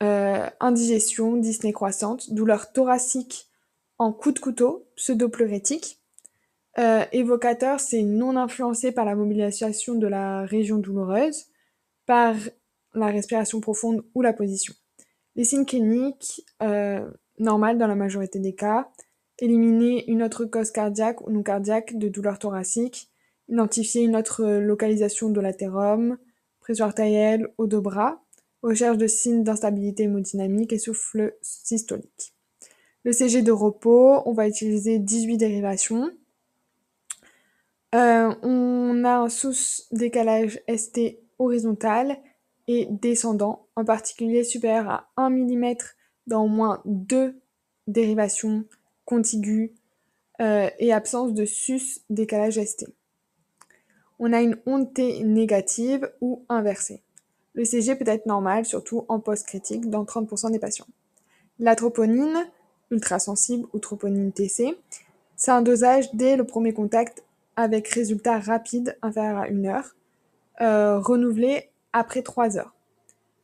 euh, 0.03 0.47
indigestion, 0.59 1.37
dyspnée 1.37 1.73
croissante, 1.73 2.31
douleur 2.31 2.71
thoracique 2.71 3.49
en 3.97 4.13
coup 4.13 4.31
de 4.31 4.39
couteau, 4.39 4.87
pseudopleurétique. 4.95 5.99
Euh, 6.77 7.03
évocateur, 7.11 7.79
c'est 7.79 8.03
non 8.03 8.37
influencé 8.37 8.91
par 8.91 9.05
la 9.05 9.15
mobilisation 9.15 9.95
de 9.95 10.07
la 10.07 10.45
région 10.45 10.77
douloureuse, 10.77 11.45
par 12.05 12.35
la 12.93 13.07
respiration 13.07 13.59
profonde 13.59 14.03
ou 14.13 14.21
la 14.21 14.33
position. 14.33 14.73
Les 15.35 15.43
signes 15.43 15.65
cliniques, 15.65 16.43
euh, 16.61 17.09
normales 17.39 17.79
dans 17.79 17.87
la 17.87 17.95
majorité 17.95 18.37
des 18.39 18.53
cas, 18.53 18.89
éliminer 19.39 20.09
une 20.09 20.21
autre 20.21 20.45
cause 20.45 20.71
cardiaque 20.71 21.25
ou 21.25 21.31
non 21.31 21.41
cardiaque 21.41 21.97
de 21.97 22.07
douleur 22.07 22.37
thoracique, 22.37 23.09
identifier 23.49 24.03
une 24.03 24.15
autre 24.15 24.45
localisation 24.45 25.29
de 25.29 25.41
l'athérome, 25.41 26.17
pression 26.59 26.85
artérielle, 26.85 27.47
haut 27.57 27.67
de 27.67 27.77
bras, 27.77 28.21
recherche 28.61 28.97
de 28.97 29.07
signes 29.07 29.43
d'instabilité 29.43 30.03
hémodynamique 30.03 30.73
et 30.73 30.79
souffle 30.79 31.35
systolique. 31.41 32.33
Le 33.03 33.11
CG 33.11 33.41
de 33.41 33.51
repos, 33.51 34.21
on 34.25 34.33
va 34.33 34.47
utiliser 34.47 34.99
18 34.99 35.37
dérivations. 35.37 36.11
Euh, 37.95 38.35
on 38.43 39.03
a 39.05 39.17
un 39.19 39.29
sous-décalage 39.29 40.59
ST 40.67 41.19
horizontal 41.39 42.17
et 42.67 42.87
descendant, 42.89 43.67
en 43.75 43.85
particulier 43.85 44.43
supérieur 44.43 44.89
à 44.89 45.09
1 45.15 45.29
mm 45.29 45.75
dans 46.27 46.43
au 46.43 46.47
moins 46.49 46.81
deux 46.85 47.39
dérivations 47.87 48.65
contiguës 49.05 49.71
euh, 50.41 50.69
et 50.77 50.91
absence 50.91 51.33
de 51.33 51.45
sus-décalage 51.45 52.61
ST. 52.61 52.87
On 54.19 54.33
a 54.33 54.41
une 54.41 54.57
onde 54.65 54.93
T 54.93 55.23
négative 55.23 56.11
ou 56.19 56.45
inversée. 56.49 57.03
Le 57.57 57.65
CG 57.65 57.95
peut 57.95 58.07
être 58.07 58.27
normal, 58.27 58.65
surtout 58.65 59.05
en 59.07 59.19
post-critique, 59.19 59.89
dans 59.89 60.03
30% 60.03 60.51
des 60.51 60.59
patients. 60.59 60.85
La 61.57 61.75
troponine, 61.75 62.47
ultrasensible 62.91 63.67
ou 63.73 63.79
troponine 63.79 64.31
TC, 64.31 64.77
c'est 65.35 65.49
un 65.49 65.63
dosage 65.63 66.13
dès 66.13 66.35
le 66.35 66.43
premier 66.43 66.71
contact 66.71 67.23
avec 67.55 67.87
résultat 67.87 68.37
rapide 68.37 68.95
inférieur 69.01 69.39
à 69.39 69.47
une 69.47 69.65
heure, 69.65 69.95
euh, 70.61 70.99
renouvelé 70.99 71.71
après 71.93 72.21
3 72.21 72.59
heures. 72.59 72.75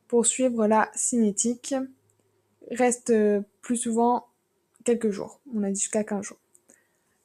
Pour 0.06 0.26
suivre 0.26 0.68
la 0.68 0.88
cinétique, 0.94 1.74
reste 2.70 3.10
euh, 3.10 3.40
plus 3.62 3.78
souvent 3.78 4.26
quelques 4.84 5.10
jours. 5.10 5.40
On 5.52 5.64
a 5.64 5.70
dit 5.72 5.80
jusqu'à 5.80 6.04
15 6.04 6.24
jours. 6.24 6.38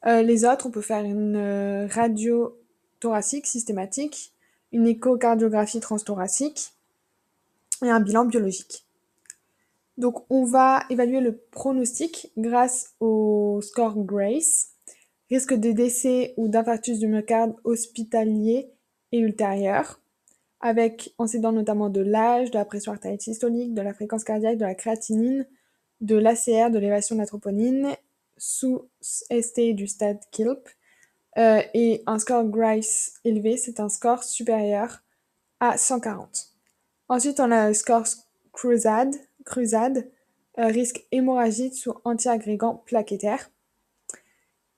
Euh, 0.06 0.22
les 0.22 0.44
autres, 0.44 0.66
on 0.66 0.72
peut 0.72 0.80
faire 0.80 1.04
une 1.04 1.86
radio 1.88 2.58
thoracique 2.98 3.46
systématique, 3.46 4.32
une 4.72 4.88
échocardiographie 4.88 5.78
transthoracique 5.78 6.74
et 7.82 7.90
un 7.90 8.00
bilan 8.00 8.24
biologique. 8.24 8.86
Donc 9.96 10.24
on 10.30 10.44
va 10.44 10.84
évaluer 10.88 11.20
le 11.20 11.36
pronostic 11.36 12.32
grâce 12.36 12.94
au 13.00 13.60
score 13.62 13.98
GRACE, 13.98 14.70
risque 15.28 15.54
de 15.54 15.72
décès 15.72 16.34
ou 16.36 16.48
d'infarctus 16.48 16.98
du 16.98 17.06
myocarde 17.06 17.54
hospitalier 17.64 18.70
et 19.12 19.18
ultérieur, 19.18 20.00
avec 20.60 21.14
en 21.18 21.26
s'aidant 21.26 21.52
notamment 21.52 21.90
de 21.90 22.00
l'âge, 22.00 22.50
de 22.50 22.58
la 22.58 22.64
pression 22.64 22.92
artérielle 22.92 23.20
systolique, 23.20 23.74
de 23.74 23.82
la 23.82 23.94
fréquence 23.94 24.24
cardiaque, 24.24 24.58
de 24.58 24.64
la 24.64 24.74
créatinine, 24.74 25.46
de 26.00 26.16
l'ACR, 26.16 26.70
de 26.70 26.78
l'élévation 26.78 27.14
de 27.14 27.20
la 27.20 27.26
troponine, 27.26 27.88
sous 28.38 28.88
ST 29.02 29.74
du 29.74 29.86
stade 29.86 30.20
KILP. 30.30 30.68
Euh, 31.38 31.62
et 31.74 32.02
un 32.06 32.18
score 32.18 32.44
GRACE 32.44 33.14
élevé, 33.24 33.56
c'est 33.56 33.80
un 33.80 33.88
score 33.88 34.24
supérieur 34.24 35.02
à 35.60 35.76
140. 35.76 36.49
Ensuite, 37.10 37.40
on 37.40 37.50
a 37.50 37.72
CRUSAD, 38.52 39.16
crusade, 39.44 40.08
euh, 40.60 40.66
risque 40.68 41.04
hémorragique 41.10 41.74
sous 41.74 41.92
antiagrégant 42.04 42.84
plaquettaire. 42.86 43.50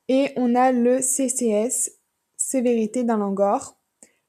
Et 0.09 0.33
on 0.37 0.55
a 0.55 0.73
le 0.73 1.03
CCS, 1.03 1.99
sévérité 2.39 3.05
d'un 3.05 3.19
langor, 3.19 3.77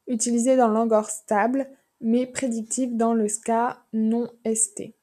utilisé 0.08 0.58
dans 0.58 0.68
l'angor 0.68 1.10
stable, 1.10 1.70
mais 2.02 2.28
prédictif 2.28 2.94
dans 2.94 3.14
le 3.14 3.30
SCA 3.30 3.86
non 3.94 4.30
ST. 4.46 4.94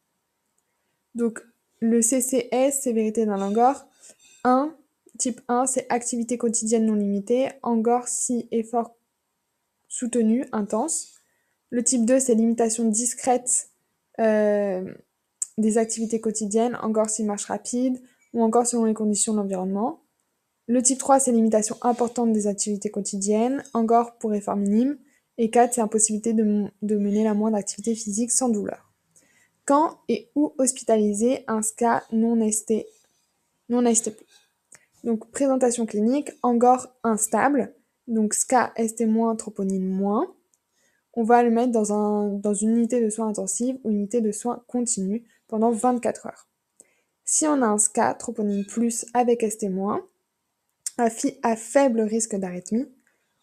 Donc 1.15 1.43
le 1.81 2.03
CCS, 2.03 2.83
sévérité 2.83 3.25
d'un 3.25 3.39
langor, 3.39 3.87
1, 4.45 4.77
type 5.19 5.41
1, 5.49 5.65
c'est 5.65 5.91
activité 5.91 6.37
quotidienne 6.37 6.85
non 6.85 6.97
limitée, 6.97 7.49
angor 7.63 8.09
si 8.09 8.47
effort 8.51 8.95
soutenu, 9.89 10.45
intense. 10.53 11.20
Le 11.71 11.85
type 11.85 12.05
2, 12.05 12.19
c'est 12.19 12.35
limitation 12.35 12.85
discrète 12.85 13.71
euh, 14.19 14.93
des 15.57 15.79
activités 15.79 16.21
quotidiennes, 16.21 16.77
encore 16.83 17.09
si 17.09 17.23
marche 17.23 17.45
rapide, 17.45 18.01
ou 18.33 18.43
encore 18.43 18.67
selon 18.67 18.85
les 18.85 18.95
conditions 18.95 19.33
de 19.33 19.39
l'environnement. 19.39 20.01
Le 20.67 20.83
type 20.83 20.99
3, 20.99 21.21
c'est 21.21 21.33
limitation 21.33 21.77
importante 21.83 22.33
des 22.33 22.47
activités 22.47 22.91
quotidiennes, 22.91 23.63
encore 23.73 24.17
pour 24.19 24.35
effort 24.35 24.57
minime. 24.57 24.99
Et 25.39 25.51
4, 25.51 25.75
c'est 25.75 25.81
impossibilité 25.81 26.33
de, 26.33 26.97
mener 26.97 27.25
la 27.25 27.35
moindre 27.35 27.57
activité 27.57 27.95
physique 27.95 28.31
sans 28.31 28.49
douleur. 28.49 28.93
Quand 29.65 29.99
et 30.09 30.29
où 30.35 30.53
hospitaliser 30.59 31.45
un 31.47 31.63
SCA 31.63 32.03
non 32.13 32.51
ST, 32.51 32.87
non 33.69 33.95
ST+. 33.95 34.13
Donc, 35.05 35.31
présentation 35.31 35.87
clinique, 35.87 36.31
angor 36.43 36.89
instable, 37.05 37.73
donc 38.07 38.35
SCA 38.35 38.73
ST-, 38.77 39.07
troponine-. 39.39 40.27
On 41.15 41.25
va 41.25 41.43
le 41.43 41.51
mettre 41.51 41.73
dans, 41.73 41.93
un, 41.93 42.29
dans 42.29 42.55
une 42.55 42.77
unité 42.77 43.03
de 43.03 43.11
soins 43.11 43.29
intensifs 43.29 43.77
ou 43.85 43.91
unité 43.91 44.21
de 44.21 44.33
soins 44.33 44.63
continus 44.69 45.23
pendant 45.49 45.71
24 45.71 46.27
heures. 46.27 46.49
Si 47.25 47.47
on 47.47 47.63
a 47.63 47.67
un 47.67 47.79
SCA 47.79 48.15
troponine 48.15 48.65
plus 48.65 49.07
avec 49.15 49.43
ST-, 49.43 49.71
à 51.43 51.57
faible 51.57 52.01
risque 52.01 52.37
d'arythmie, 52.37 52.87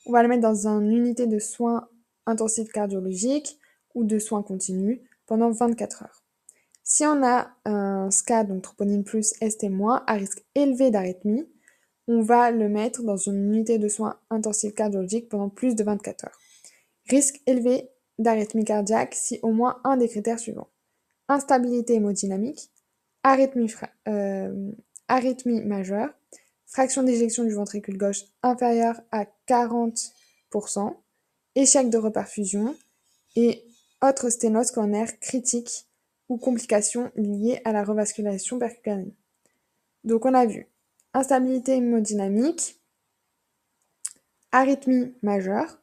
on 0.05 0.11
va 0.11 0.21
le 0.23 0.29
mettre 0.29 0.41
dans 0.41 0.67
une 0.67 0.91
unité 0.91 1.27
de 1.27 1.39
soins 1.39 1.87
intensifs 2.25 2.71
cardiologiques 2.71 3.57
ou 3.95 4.03
de 4.03 4.19
soins 4.19 4.43
continus 4.43 4.99
pendant 5.25 5.51
24 5.51 6.03
heures. 6.03 6.23
Si 6.83 7.05
on 7.05 7.21
a 7.25 7.49
un 7.65 8.09
SCA, 8.11 8.43
donc 8.45 8.61
troponine 8.61 9.03
plus 9.03 9.33
ST-, 9.41 9.71
à 10.07 10.13
risque 10.13 10.43
élevé 10.55 10.91
d'arythmie, 10.91 11.45
on 12.07 12.21
va 12.21 12.51
le 12.51 12.69
mettre 12.69 13.03
dans 13.03 13.17
une 13.17 13.53
unité 13.53 13.77
de 13.77 13.89
soins 13.89 14.17
intensifs 14.29 14.73
cardiologiques 14.73 15.27
pendant 15.27 15.49
plus 15.49 15.75
de 15.75 15.83
24 15.83 16.25
heures. 16.25 16.39
Risque 17.09 17.41
élevé 17.45 17.89
d'arythmie 18.19 18.65
cardiaque 18.65 19.15
si 19.15 19.39
au 19.41 19.51
moins 19.51 19.79
un 19.83 19.97
des 19.97 20.09
critères 20.09 20.39
suivants 20.39 20.69
instabilité 21.29 21.95
hémodynamique, 21.95 22.71
arythmie, 23.23 23.73
euh, 24.07 24.71
majeure, 25.65 26.09
fraction 26.65 27.03
d'éjection 27.03 27.43
du 27.43 27.53
ventricule 27.53 27.97
gauche 27.97 28.23
inférieure 28.43 29.01
à 29.11 29.25
40%, 29.47 30.95
échec 31.55 31.89
de 31.89 31.97
reperfusion 31.97 32.75
et 33.35 33.63
autre 34.01 34.29
sténose 34.29 34.71
coronaire 34.71 35.19
critique 35.19 35.87
ou 36.29 36.37
complications 36.37 37.11
liées 37.15 37.61
à 37.65 37.71
la 37.71 37.83
revascularisation 37.83 38.59
percutaneenne. 38.59 39.13
Donc 40.03 40.25
on 40.25 40.33
a 40.33 40.45
vu 40.45 40.67
instabilité 41.13 41.75
hémodynamique, 41.77 42.79
arythmie 44.51 45.13
majeure, 45.21 45.81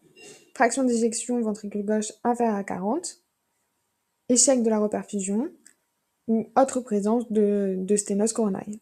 fraction 0.55 0.85
d'éjection 0.85 1.41
ventricule 1.41 1.85
gauche 1.85 2.13
inférieure 2.23 2.57
à 2.57 2.65
40, 2.65 3.21
échec 4.29 4.63
de 4.63 4.71
la 4.71 4.79
reperfusion. 4.79 5.51
Ou 6.27 6.51
autre 6.57 6.81
présence 6.81 7.31
de, 7.31 7.85
sténose 7.97 8.33
coronale. 8.33 8.79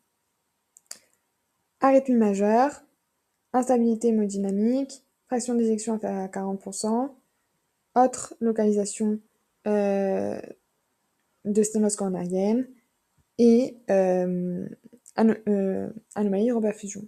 Arythmie 1.80 2.14
majeure, 2.14 2.84
instabilité 3.52 4.08
hémodynamique, 4.08 5.02
fraction 5.26 5.56
d'éjection 5.56 5.94
inférieure 5.94 6.22
à 6.22 6.28
40%, 6.28 7.10
autre 7.96 8.34
localisation 8.38 9.18
euh, 9.66 10.40
de 11.44 11.62
sténose 11.64 11.96
coronarienne. 11.96 12.68
Et 13.38 13.76
euh, 13.90 14.68
euh, 15.18 15.90
anomalie 16.14 16.46
de 16.46 16.52
reperfusion. 16.52 17.02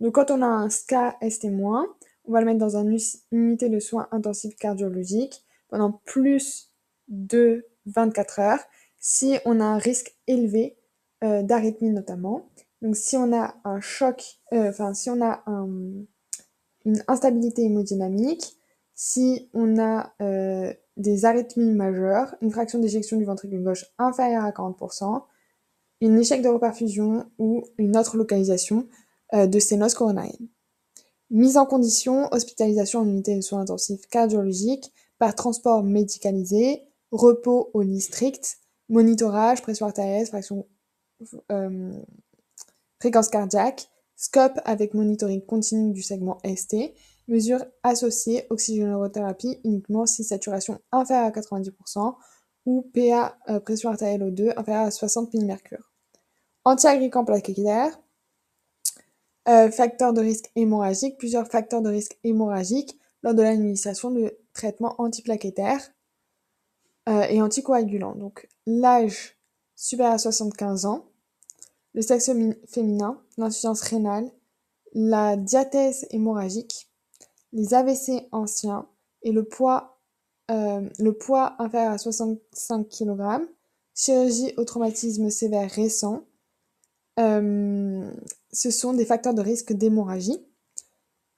Donc 0.00 0.14
quand 0.14 0.30
on 0.30 0.42
a 0.42 0.46
un 0.46 0.68
SCA 0.68 1.16
ST-, 1.22 1.50
on 2.28 2.32
va 2.32 2.40
le 2.40 2.46
mettre 2.46 2.58
dans 2.58 2.76
une 2.76 2.96
unité 3.32 3.68
de 3.68 3.80
soins 3.80 4.06
intensifs 4.12 4.56
cardiologiques 4.56 5.44
pendant 5.68 6.00
plus 6.04 6.70
de 7.08 7.66
24 7.86 8.38
heures 8.38 8.60
si 8.98 9.38
on 9.46 9.60
a 9.60 9.64
un 9.64 9.78
risque 9.78 10.14
élevé 10.26 10.76
euh, 11.24 11.42
d'arythmie 11.42 11.90
notamment. 11.90 12.50
Donc 12.82 12.96
si 12.96 13.16
on 13.16 13.32
a 13.32 13.54
un 13.64 13.80
choc, 13.80 14.40
euh, 14.52 14.68
enfin 14.68 14.92
si 14.92 15.08
on 15.10 15.24
a 15.24 15.42
une 15.46 17.02
instabilité 17.08 17.62
hémodynamique, 17.62 18.56
si 18.94 19.48
on 19.54 19.78
a 19.78 20.12
euh, 20.20 20.72
des 20.96 21.24
arythmies 21.24 21.72
majeures, 21.72 22.34
une 22.42 22.50
fraction 22.50 22.78
d'éjection 22.78 23.16
du 23.16 23.24
ventricule 23.24 23.62
gauche 23.62 23.86
inférieure 23.98 24.44
à 24.44 24.50
40%, 24.50 25.24
une 26.00 26.18
échec 26.18 26.42
de 26.42 26.48
reperfusion 26.48 27.30
ou 27.38 27.64
une 27.78 27.96
autre 27.96 28.16
localisation 28.16 28.86
de 29.34 29.58
sténose 29.58 29.94
coronarienne. 29.94 30.48
Mise 31.30 31.58
en 31.58 31.66
condition, 31.66 32.28
hospitalisation 32.32 33.00
en 33.00 33.06
unité 33.06 33.36
de 33.36 33.42
soins 33.42 33.60
intensifs 33.60 34.06
cardiologiques 34.06 34.92
par 35.18 35.34
transport 35.34 35.82
médicalisé, 35.82 36.84
repos 37.10 37.70
au 37.74 37.82
lit 37.82 38.00
strict, 38.00 38.58
monitorage, 38.88 39.60
pression 39.60 39.86
artérielle, 39.86 40.26
fraction, 40.26 40.66
euh, 41.52 41.92
fréquence 42.98 43.28
cardiaque, 43.28 43.88
scope 44.16 44.58
avec 44.64 44.94
monitoring 44.94 45.44
continu 45.44 45.92
du 45.92 46.02
segment 46.02 46.38
ST, 46.44 46.94
mesures 47.28 47.64
associées 47.82 48.46
oxygénothérapie 48.48 49.60
uniquement 49.64 50.06
si 50.06 50.24
saturation 50.24 50.80
inférieure 50.92 51.26
à 51.26 51.30
90% 51.30 52.14
ou 52.64 52.90
PA 52.94 53.38
euh, 53.48 53.60
pression 53.60 53.90
artérielle 53.90 54.22
O2 54.22 54.52
inférieure 54.56 54.86
à 54.86 54.90
60 54.90 55.34
mmHg. 55.34 55.78
Antiagrégant 56.64 57.24
plaquettaire, 57.24 57.98
euh, 59.48 59.70
facteurs 59.70 60.12
de 60.12 60.20
risque 60.20 60.50
hémorragique, 60.56 61.18
plusieurs 61.18 61.46
facteurs 61.46 61.82
de 61.82 61.88
risque 61.88 62.18
hémorragique 62.24 62.98
lors 63.22 63.34
de 63.34 63.42
l'administration 63.42 64.10
de 64.10 64.36
traitements 64.52 64.94
antiplaquettaires, 64.98 65.90
euh, 67.08 67.22
et 67.22 67.40
anticoagulant. 67.40 68.14
Donc 68.14 68.48
l'âge 68.66 69.38
supérieur 69.76 70.14
à 70.14 70.18
75 70.18 70.84
ans, 70.84 71.06
le 71.94 72.02
sexe 72.02 72.30
féminin, 72.66 73.18
l'insuffisance 73.38 73.80
rénale, 73.80 74.30
la 74.92 75.36
diathèse 75.36 76.06
hémorragique, 76.10 76.90
les 77.52 77.72
AVC 77.72 78.28
anciens 78.30 78.86
et 79.22 79.32
le 79.32 79.44
poids, 79.44 79.98
euh, 80.50 80.86
le 80.98 81.12
poids 81.14 81.54
inférieur 81.62 81.92
à 81.92 81.98
65 81.98 82.88
kg, 82.90 83.48
chirurgie 83.94 84.52
au 84.58 84.64
traumatisme 84.64 85.30
sévère 85.30 85.70
récent, 85.70 86.24
ce 87.18 88.70
sont 88.70 88.92
des 88.92 89.04
facteurs 89.04 89.34
de 89.34 89.42
risque 89.42 89.72
d'hémorragie. 89.72 90.38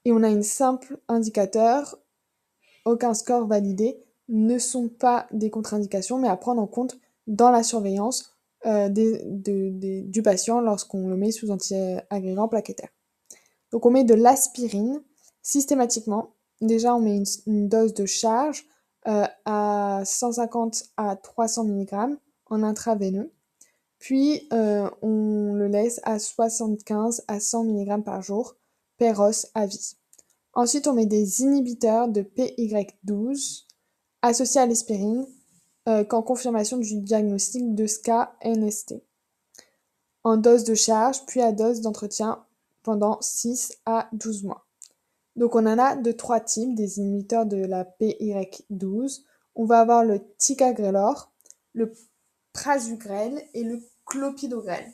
Et 0.04 0.12
on 0.12 0.22
a 0.22 0.28
une 0.28 0.42
simple 0.42 0.98
indicateur, 1.08 1.98
aucun 2.84 3.14
score 3.14 3.46
validé, 3.46 4.02
ne 4.28 4.58
sont 4.58 4.88
pas 4.88 5.26
des 5.32 5.50
contre-indications, 5.50 6.18
mais 6.18 6.28
à 6.28 6.36
prendre 6.36 6.62
en 6.62 6.66
compte 6.66 6.98
dans 7.26 7.50
la 7.50 7.62
surveillance 7.62 8.36
euh, 8.66 8.88
du 8.88 10.22
patient 10.22 10.60
lorsqu'on 10.60 11.08
le 11.08 11.16
met 11.16 11.32
sous 11.32 11.50
antiagrégant 11.50 12.48
plaquettaire. 12.48 12.90
Donc 13.72 13.86
on 13.86 13.90
met 13.90 14.04
de 14.04 14.14
l'aspirine 14.14 15.02
systématiquement. 15.42 16.34
Déjà 16.60 16.94
on 16.94 17.00
met 17.00 17.22
une, 17.46 17.68
dose 17.68 17.94
de 17.94 18.06
charge 18.06 18.66
euh, 19.08 19.24
à 19.44 20.02
150 20.04 20.84
à 20.96 21.16
300 21.16 21.64
mg 21.64 22.18
en 22.46 22.62
intraveineux. 22.62 23.32
Puis 24.00 24.48
euh, 24.52 24.90
on 25.02 25.52
le 25.54 25.68
laisse 25.68 26.00
à 26.02 26.18
75 26.18 27.22
à 27.28 27.38
100 27.38 27.64
mg 27.64 28.02
par 28.02 28.22
jour, 28.22 28.56
péros 28.96 29.46
à 29.54 29.66
vie. 29.66 29.96
Ensuite 30.54 30.88
on 30.88 30.94
met 30.94 31.06
des 31.06 31.42
inhibiteurs 31.42 32.08
de 32.08 32.22
PY12 32.22 33.66
associés 34.22 34.62
à 34.62 34.66
l'aspirine 34.66 35.26
euh, 35.88 36.02
qu'en 36.02 36.22
confirmation 36.22 36.78
du 36.78 37.00
diagnostic 37.02 37.74
de 37.74 37.86
SCA-NST 37.86 38.94
en 40.24 40.38
dose 40.38 40.64
de 40.64 40.74
charge 40.74 41.24
puis 41.26 41.42
à 41.42 41.52
dose 41.52 41.82
d'entretien 41.82 42.44
pendant 42.82 43.18
6 43.20 43.78
à 43.84 44.08
12 44.12 44.44
mois. 44.44 44.66
Donc 45.36 45.54
on 45.54 45.66
en 45.66 45.78
a 45.78 45.94
de 45.94 46.12
trois 46.12 46.40
types 46.40 46.74
des 46.74 46.98
inhibiteurs 46.98 47.46
de 47.46 47.58
la 47.58 47.84
PY12. 47.84 49.20
On 49.54 49.66
va 49.66 49.80
avoir 49.80 50.04
le 50.04 50.20
ticagrelor, 50.38 51.32
le 51.74 51.92
prasugrel 52.52 53.42
et 53.54 53.64
le 53.64 53.80
clopidogrel. 54.06 54.92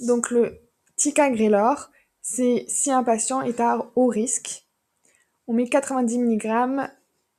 Donc 0.00 0.30
le 0.30 0.60
ticagrelor, 0.96 1.90
c'est 2.22 2.64
si 2.68 2.90
un 2.90 3.04
patient 3.04 3.42
est 3.42 3.60
à 3.60 3.90
haut 3.96 4.06
risque, 4.06 4.66
on 5.46 5.52
met 5.52 5.68
90 5.68 6.18
mg 6.18 6.90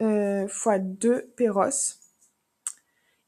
x 0.02 0.68
2 0.80 1.34
péros. 1.36 1.96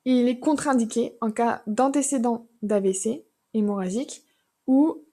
il 0.05 0.27
est 0.27 0.39
contre-indiqué 0.39 1.17
en 1.21 1.31
cas 1.31 1.61
d'antécédent 1.65 2.47
d'AVC 2.61 3.25
hémorragique 3.53 4.23
ou 4.67 5.03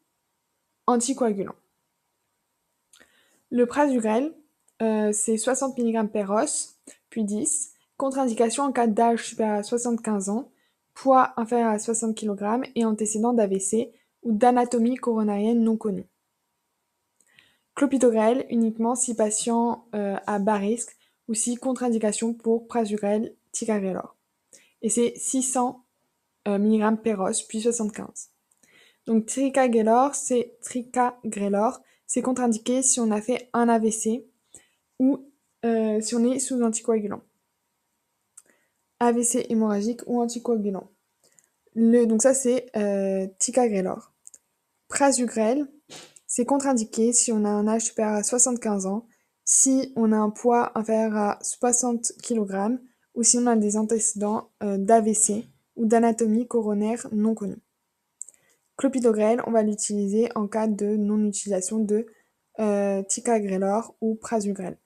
anticoagulant. 0.86 1.54
Le 3.50 3.66
prasugrel, 3.66 4.34
euh, 4.82 5.12
c'est 5.12 5.36
60 5.36 5.78
mg 5.78 6.10
péros, 6.10 6.74
puis 7.08 7.24
10. 7.24 7.73
Contre-indication 7.96 8.64
en 8.64 8.72
cas 8.72 8.86
d'âge 8.86 9.24
supérieur 9.28 9.58
à 9.58 9.62
75 9.62 10.28
ans, 10.28 10.50
poids 10.94 11.32
inférieur 11.36 11.70
à 11.70 11.78
60 11.78 12.16
kg 12.16 12.62
et 12.74 12.84
antécédent 12.84 13.32
d'AVC 13.32 13.92
ou 14.22 14.32
d'anatomie 14.32 14.96
coronarienne 14.96 15.62
non 15.62 15.76
connue. 15.76 16.06
Clopidogrel 17.74 18.46
uniquement 18.50 18.94
si 18.94 19.14
patient 19.14 19.86
euh, 19.94 20.16
à 20.26 20.38
bas 20.38 20.56
risque 20.56 20.96
ou 21.28 21.34
si 21.34 21.56
contre-indication 21.56 22.32
pour 22.32 22.66
prasugrel 22.66 23.34
ticagrelor. 23.52 24.16
Et 24.82 24.88
c'est 24.88 25.14
600 25.16 25.84
euh, 26.46 26.58
mg 26.58 27.00
péros 27.02 27.42
puis 27.48 27.60
75. 27.60 28.30
Donc 29.06 29.26
tricagrelor, 29.26 30.14
c'est 30.14 30.56
tricagrelor, 30.62 31.80
c'est 32.06 32.22
contre-indiqué 32.22 32.82
si 32.82 33.00
on 33.00 33.10
a 33.10 33.20
fait 33.20 33.48
un 33.52 33.68
AVC 33.68 34.24
ou 34.98 35.24
euh, 35.64 36.00
si 36.00 36.14
on 36.14 36.24
est 36.24 36.38
sous 36.38 36.62
anticoagulant. 36.62 37.22
AVC 39.00 39.46
hémorragique 39.48 40.00
ou 40.06 40.20
anticoagulant. 40.20 40.90
Donc 41.74 42.22
ça 42.22 42.34
c'est 42.34 42.66
euh, 42.76 43.26
ticagrelor. 43.38 44.12
Prasugrel, 44.88 45.66
c'est 46.26 46.44
contre-indiqué 46.44 47.12
si 47.12 47.32
on 47.32 47.44
a 47.44 47.48
un 47.48 47.66
âge 47.66 47.82
supérieur 47.82 48.14
à 48.14 48.22
75 48.22 48.86
ans, 48.86 49.06
si 49.44 49.92
on 49.96 50.12
a 50.12 50.16
un 50.16 50.30
poids 50.30 50.76
inférieur 50.78 51.16
à 51.16 51.38
60 51.42 52.12
kg 52.22 52.78
ou 53.14 53.22
si 53.22 53.38
on 53.38 53.46
a 53.46 53.56
des 53.56 53.76
antécédents 53.76 54.50
euh, 54.62 54.78
d'AVC 54.78 55.46
ou 55.76 55.86
d'anatomie 55.86 56.46
coronaire 56.46 57.08
non 57.12 57.34
connue. 57.34 57.62
Clopidogrel, 58.76 59.40
on 59.46 59.52
va 59.52 59.62
l'utiliser 59.62 60.28
en 60.34 60.48
cas 60.48 60.66
de 60.66 60.96
non-utilisation 60.96 61.78
de 61.78 62.06
euh, 62.60 63.02
ticagrelor 63.02 63.96
ou 64.00 64.16
prasugrel. 64.16 64.78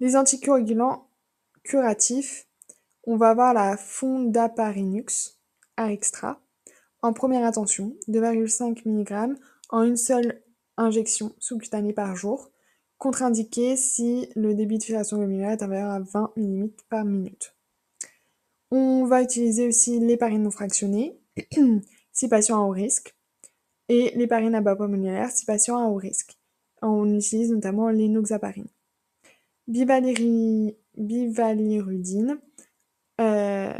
Les 0.00 0.16
anticoagulants 0.16 1.08
curatifs, 1.64 2.48
on 3.04 3.16
va 3.16 3.30
avoir 3.30 3.54
la 3.54 3.76
fondaparinux 3.76 5.38
à 5.76 5.92
extra 5.92 6.40
en 7.02 7.12
première 7.12 7.44
intention, 7.44 7.96
2,5 8.08 8.86
mg 8.86 9.36
en 9.70 9.82
une 9.82 9.96
seule 9.96 10.42
injection 10.76 11.34
sous-cutanée 11.38 11.92
par 11.92 12.14
jour, 12.14 12.50
contre-indiqué 12.98 13.76
si 13.76 14.28
le 14.36 14.54
débit 14.54 14.78
de 14.78 14.84
filtration 14.84 15.16
glomérulaire 15.16 15.50
est 15.50 15.62
inférieur 15.62 15.90
à 15.90 15.98
20 16.00 16.32
mm 16.36 16.68
par 16.88 17.04
minute. 17.04 17.56
On 18.70 19.04
va 19.04 19.20
utiliser 19.22 19.66
aussi 19.66 19.98
l'héparine 19.98 20.44
non 20.44 20.52
fractionnée, 20.52 21.20
si 22.12 22.28
patient 22.28 22.56
à 22.56 22.60
haut 22.60 22.70
risque, 22.70 23.16
et 23.88 24.12
l'héparine 24.16 24.54
à 24.54 24.60
bas 24.60 24.76
poids 24.76 24.88
si 25.30 25.44
patient 25.44 25.76
à 25.76 25.88
haut 25.88 25.96
risque. 25.96 26.38
On 26.80 27.12
utilise 27.12 27.50
notamment 27.50 27.90
l'énoxaparine. 27.90 28.68
Bivalirudine 29.66 30.76
euh, 33.20 33.72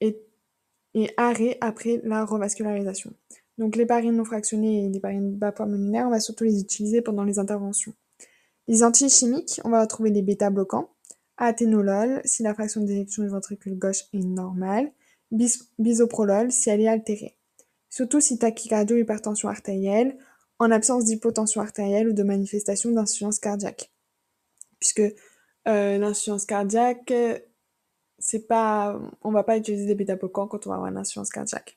et, 0.00 1.10
arrêt 1.16 1.56
après 1.62 2.00
la 2.04 2.24
revascularisation. 2.24 3.12
Donc 3.56 3.76
l'héparine 3.76 4.16
non 4.16 4.24
fractionnée 4.24 4.84
et 4.84 4.88
l'héparine 4.90 5.34
bas 5.34 5.52
poids 5.52 5.66
on 5.66 6.10
va 6.10 6.20
surtout 6.20 6.44
les 6.44 6.60
utiliser 6.60 7.00
pendant 7.00 7.24
les 7.24 7.38
interventions. 7.38 7.94
Les 8.68 8.82
antichimiques, 8.82 9.60
on 9.64 9.70
va 9.70 9.80
retrouver 9.80 10.10
les 10.10 10.22
bêta-bloquants, 10.22 10.90
athénolol 11.38 12.20
si 12.24 12.42
la 12.42 12.52
fraction 12.52 12.82
d'éjection 12.82 13.22
du 13.22 13.30
ventricule 13.30 13.78
gauche 13.78 14.04
est 14.12 14.18
normale, 14.18 14.92
bisoprolol 15.78 16.52
si 16.52 16.68
elle 16.68 16.82
est 16.82 16.88
altérée 16.88 17.36
surtout 17.92 18.20
si 18.20 18.38
tachycardie 18.38 18.94
ou 18.94 18.96
hypertension 18.96 19.48
artérielle, 19.50 20.16
en 20.58 20.70
absence 20.70 21.04
d'hypotension 21.04 21.60
artérielle 21.60 22.08
ou 22.08 22.12
de 22.14 22.22
manifestation 22.22 22.90
d'insuffisance 22.90 23.38
cardiaque. 23.38 23.92
Puisque 24.80 25.02
euh, 25.68 25.98
l'insuffisance 25.98 26.46
cardiaque, 26.46 27.12
c'est 28.22 28.46
pas, 28.46 29.00
on 29.22 29.32
va 29.32 29.42
pas 29.42 29.58
utiliser 29.58 29.84
des 29.84 29.96
bêta-bloquants 29.96 30.46
quand 30.46 30.66
on 30.66 30.70
va 30.70 30.76
avoir 30.76 30.90
une 30.90 30.96
insuffisance 30.96 31.30
cardiaque. 31.30 31.76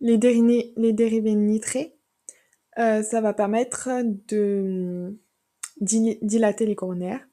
Les, 0.00 0.18
dérivés, 0.18 0.74
les 0.76 0.92
dérivés 0.92 1.34
nitrés, 1.34 1.96
euh, 2.78 3.02
ça 3.02 3.22
va 3.22 3.32
permettre 3.32 3.88
de 4.28 5.16
dilater 5.80 6.66
les 6.66 6.74
coronaires, 6.74 7.26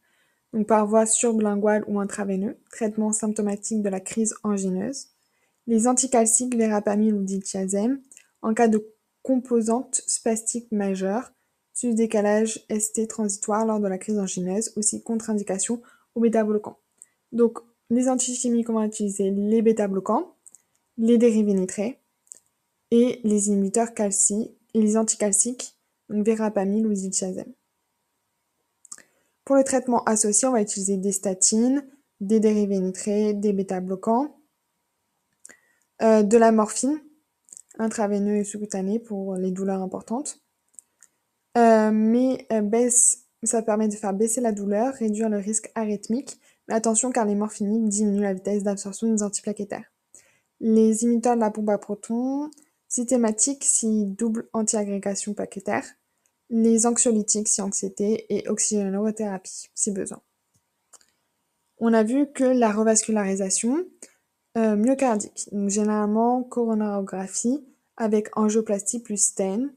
donc 0.54 0.68
par 0.68 0.88
voie 0.88 1.06
sublinguale 1.06 1.84
ou 1.88 2.00
intraveineux, 2.00 2.58
traitement 2.72 3.12
symptomatique 3.12 3.82
de 3.82 3.90
la 3.90 4.00
crise 4.00 4.34
angineuse. 4.44 5.10
Les 5.68 5.88
anticalciques 5.88 6.56
verapamil 6.56 7.14
ou 7.14 7.24
diltiazem, 7.24 8.02
en 8.42 8.54
cas 8.54 8.70
de 8.70 8.88
composante 9.22 10.02
spastique 10.08 10.72
majeure, 10.72 11.34
sus-décalage 11.74 12.66
ST 12.70 13.06
transitoire 13.10 13.66
lors 13.66 13.82
de 13.82 13.88
la 13.88 13.98
crise 13.98 14.18
angineuse, 14.18 14.72
aussi 14.78 15.04
contre-indication 15.04 15.82
aux 16.16 16.22
bêta-bloquants. 16.22 16.80
Donc, 17.34 17.60
les 17.90 18.10
antichimiques, 18.10 18.70
on 18.70 18.74
va 18.74 18.86
utiliser 18.86 19.32
les 19.32 19.62
bêta-bloquants, 19.62 20.36
les 20.98 21.18
dérivés 21.18 21.54
nitrés 21.54 22.00
et 22.92 23.22
les 23.24 23.48
inhibiteurs 23.48 23.94
calci 23.94 24.52
et 24.74 24.82
les 24.82 24.98
anticalciques, 24.98 25.78
donc 26.10 26.26
verapamil 26.26 26.86
ou 26.86 26.94
diltiazem. 26.94 27.52
Pour 29.46 29.56
le 29.56 29.64
traitement 29.64 30.04
associé, 30.04 30.48
on 30.48 30.52
va 30.52 30.62
utiliser 30.62 30.98
des 30.98 31.12
statines, 31.12 31.86
des 32.20 32.40
dérivés 32.40 32.80
nitrés, 32.80 33.34
des 33.34 33.54
bêta-bloquants, 33.54 34.40
euh, 36.02 36.24
de 36.24 36.38
la 36.38 36.52
morphine 36.52 37.02
intraveineux 37.80 38.38
et 38.38 38.44
sous-cutanée 38.44 39.00
pour 39.00 39.36
les 39.36 39.52
douleurs 39.52 39.82
importantes. 39.82 40.42
Euh, 41.58 41.92
mais 41.92 42.46
euh, 42.52 42.90
ça 43.44 43.62
permet 43.64 43.88
de 43.88 43.96
faire 43.96 44.14
baisser 44.14 44.42
la 44.42 44.52
douleur, 44.52 44.94
réduire 44.94 45.30
le 45.30 45.38
risque 45.38 45.72
arythmique. 45.76 46.40
Attention 46.70 47.12
car 47.12 47.26
les 47.26 47.36
morphiniques 47.36 47.90
diminuent 47.90 48.22
la 48.22 48.34
vitesse 48.34 48.64
d'absorption 48.64 49.12
des 49.12 49.24
antiplaquettaires. 49.24 49.92
Les 50.60 51.04
imiteurs 51.04 51.36
de 51.36 51.42
la 51.42 51.52
pompe 51.52 51.70
à 51.70 51.78
protons, 51.78 52.52
systématiques 52.88 53.64
si 53.64 54.06
double 54.06 54.50
antiagrégation 54.54 55.34
plaquettaire. 55.34 55.86
Les 56.50 56.86
anxiolytiques 56.86 57.48
si 57.48 57.62
anxiété 57.62 58.26
et 58.30 58.48
oxygénothérapie 58.50 59.70
si 59.74 59.92
besoin. 59.92 60.22
on 61.78 61.94
a 61.94 62.04
vu 62.04 62.32
que 62.34 62.44
la 62.44 62.72
revascularisation 62.72 63.86
euh, 64.58 64.76
myocardique, 64.76 65.48
donc 65.52 65.70
généralement 65.70 66.44
coronarographie 66.44 67.64
avec 67.96 68.36
angioplastie 68.38 69.00
plus 69.00 69.22
stain, 69.22 69.70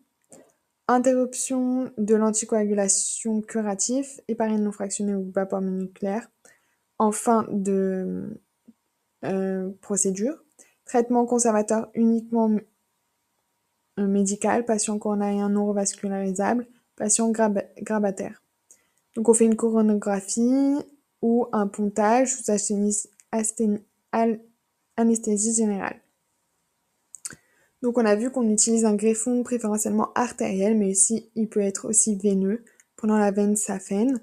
interruption 0.89 1.93
de 1.99 2.15
l'anticoagulation 2.15 3.43
curative, 3.43 4.09
héparine 4.29 4.63
non 4.63 4.73
fractionnée 4.73 5.15
ou 5.15 5.31
vapeur 5.31 5.61
nucléaire 5.61 6.29
en 6.99 7.13
fin 7.13 7.47
de 7.51 8.41
euh, 9.25 9.71
procédure, 9.81 10.43
traitement 10.85 11.27
conservateur 11.27 11.91
uniquement 11.95 12.51
euh, 13.99 14.07
médical, 14.07 14.65
patient 14.65 14.99
coronarien 14.99 15.49
non 15.49 15.67
revascularisable, 15.67 16.67
patient 16.97 17.31
grabataire. 17.31 18.43
Donc 19.15 19.29
on 19.29 19.35
fait 19.35 19.45
une 19.45 19.57
coronographie 19.57 20.77
ou 21.21 21.47
un 21.53 21.67
pontage 21.67 22.35
sous 22.35 22.51
anesthésie 24.97 25.55
générale. 25.55 26.01
Donc 27.83 27.99
on 27.99 28.05
a 28.05 28.15
vu 28.15 28.31
qu'on 28.31 28.49
utilise 28.49 28.85
un 28.85 28.95
greffon 28.95 29.43
préférentiellement 29.43 30.13
artériel, 30.15 30.77
mais 30.77 30.91
aussi 30.91 31.31
il 31.35 31.49
peut 31.49 31.61
être 31.61 31.89
aussi 31.89 32.17
veineux 32.17 32.65
pendant 32.97 33.19
la 33.19 33.31
veine 33.31 33.57
saphène. 33.57 34.21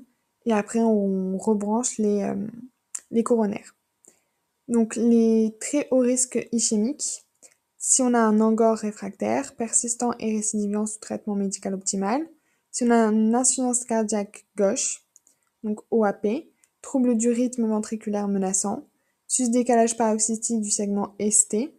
Et 0.50 0.54
après 0.54 0.80
on 0.80 1.38
rebranche 1.38 2.00
les, 2.00 2.24
euh, 2.24 2.36
les 3.12 3.24
coronaires. 3.24 3.76
Donc 4.68 4.96
les 4.96 5.56
très 5.62 5.88
hauts 5.92 6.00
risques 6.00 6.48
ischémiques, 6.52 7.26
si 7.78 8.02
on 8.02 8.14
a 8.14 8.20
un 8.20 8.42
angor 8.42 8.76
réfractaire, 8.78 9.56
persistant 9.56 10.12
et 10.20 10.36
récidivant 10.36 10.86
sous 10.86 11.00
traitement 11.00 11.36
médical 11.36 11.76
optimal, 11.76 12.28
si 12.72 12.84
on 12.84 12.90
a 12.90 12.98
une 12.98 13.36
insuffisance 13.36 13.86
cardiaque 13.86 14.46
gauche, 14.58 15.06
donc 15.64 15.80
OAP, 15.92 16.28
trouble 16.82 17.16
du 17.16 17.30
rythme 17.30 17.68
ventriculaire 17.68 18.28
menaçant, 18.28 18.88
sus-décalage 19.28 19.98
paroxystique 19.98 20.62
du 20.62 20.72
segment 20.72 21.16
ST, 21.20 21.72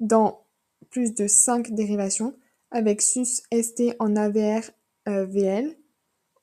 dans 0.00 0.46
plus 0.88 1.14
de 1.14 1.26
5 1.26 1.72
dérivations, 1.74 2.34
avec 2.70 3.02
sus-ST 3.02 3.94
en 3.98 4.16
AVR-VL. 4.16 5.66
Euh, 5.66 5.74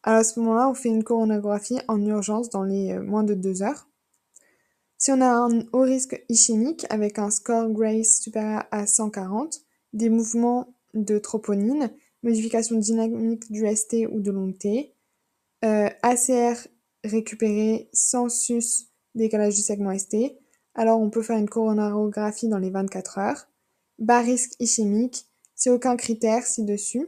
Alors 0.03 0.19
à 0.19 0.23
ce 0.23 0.39
moment-là, 0.39 0.69
on 0.69 0.73
fait 0.73 0.89
une 0.89 1.03
coronagraphie 1.03 1.79
en 1.87 2.03
urgence 2.05 2.49
dans 2.49 2.63
les 2.63 2.91
euh, 2.91 3.01
moins 3.01 3.23
de 3.23 3.33
2 3.33 3.63
heures. 3.63 3.87
Si 4.97 5.11
on 5.11 5.21
a 5.21 5.27
un 5.27 5.61
haut 5.73 5.81
risque 5.81 6.23
ischémique 6.29 6.85
avec 6.89 7.19
un 7.19 7.29
score 7.29 7.69
Grace 7.69 8.19
supérieur 8.21 8.63
à 8.71 8.87
140, 8.87 9.59
des 9.93 10.09
mouvements 10.09 10.73
de 10.93 11.19
troponine, 11.19 11.91
modification 12.23 12.77
dynamique 12.77 13.51
du 13.51 13.67
ST 13.75 14.07
ou 14.11 14.19
de 14.19 14.31
l'onté, 14.31 14.95
euh, 15.63 15.89
ACR 16.01 16.67
récupéré 17.03 17.89
sans 17.93 18.27
décalage 19.13 19.55
du 19.55 19.61
segment 19.61 19.97
ST, 19.97 20.15
alors 20.73 20.99
on 20.99 21.09
peut 21.09 21.21
faire 21.21 21.37
une 21.37 21.49
coronarographie 21.49 22.47
dans 22.47 22.59
les 22.59 22.69
24 22.69 23.17
heures. 23.17 23.47
Bas 23.99 24.21
risque 24.21 24.53
ischémique, 24.59 25.25
c'est 25.55 25.71
aucun 25.71 25.95
critère 25.95 26.45
ci-dessus. 26.45 27.07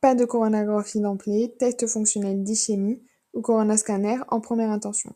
Pas 0.00 0.14
de 0.14 0.24
coronagraphie 0.24 1.00
d'emblée, 1.00 1.54
test 1.58 1.86
fonctionnel 1.86 2.42
d'ischémie 2.42 3.02
ou 3.34 3.42
coronascanner 3.42 4.18
en 4.28 4.40
première 4.40 4.70
intention. 4.70 5.14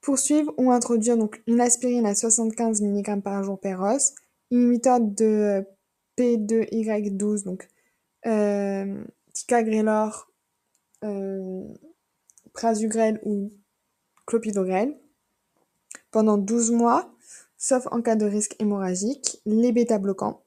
Poursuivre 0.00 0.52
ou 0.58 0.70
introduire 0.70 1.16
donc 1.16 1.42
une 1.46 1.60
aspirine 1.60 2.06
à 2.06 2.14
75 2.14 2.82
mg 2.82 3.22
par 3.22 3.42
jour 3.42 3.58
per 3.58 3.76
os, 3.80 4.14
inhibiteur 4.50 5.00
de 5.00 5.64
P2Y12, 6.16 7.44
donc 7.44 7.68
euh, 8.26 9.04
ticagrelor, 9.32 10.30
euh, 11.02 11.66
prasugrel 12.52 13.20
ou 13.24 13.52
clopidogrel 14.26 14.96
pendant 16.10 16.38
12 16.38 16.70
mois, 16.70 17.12
sauf 17.58 17.88
en 17.90 18.00
cas 18.00 18.14
de 18.14 18.24
risque 18.24 18.54
hémorragique, 18.60 19.42
les 19.46 19.72
bêta-bloquants, 19.72 20.43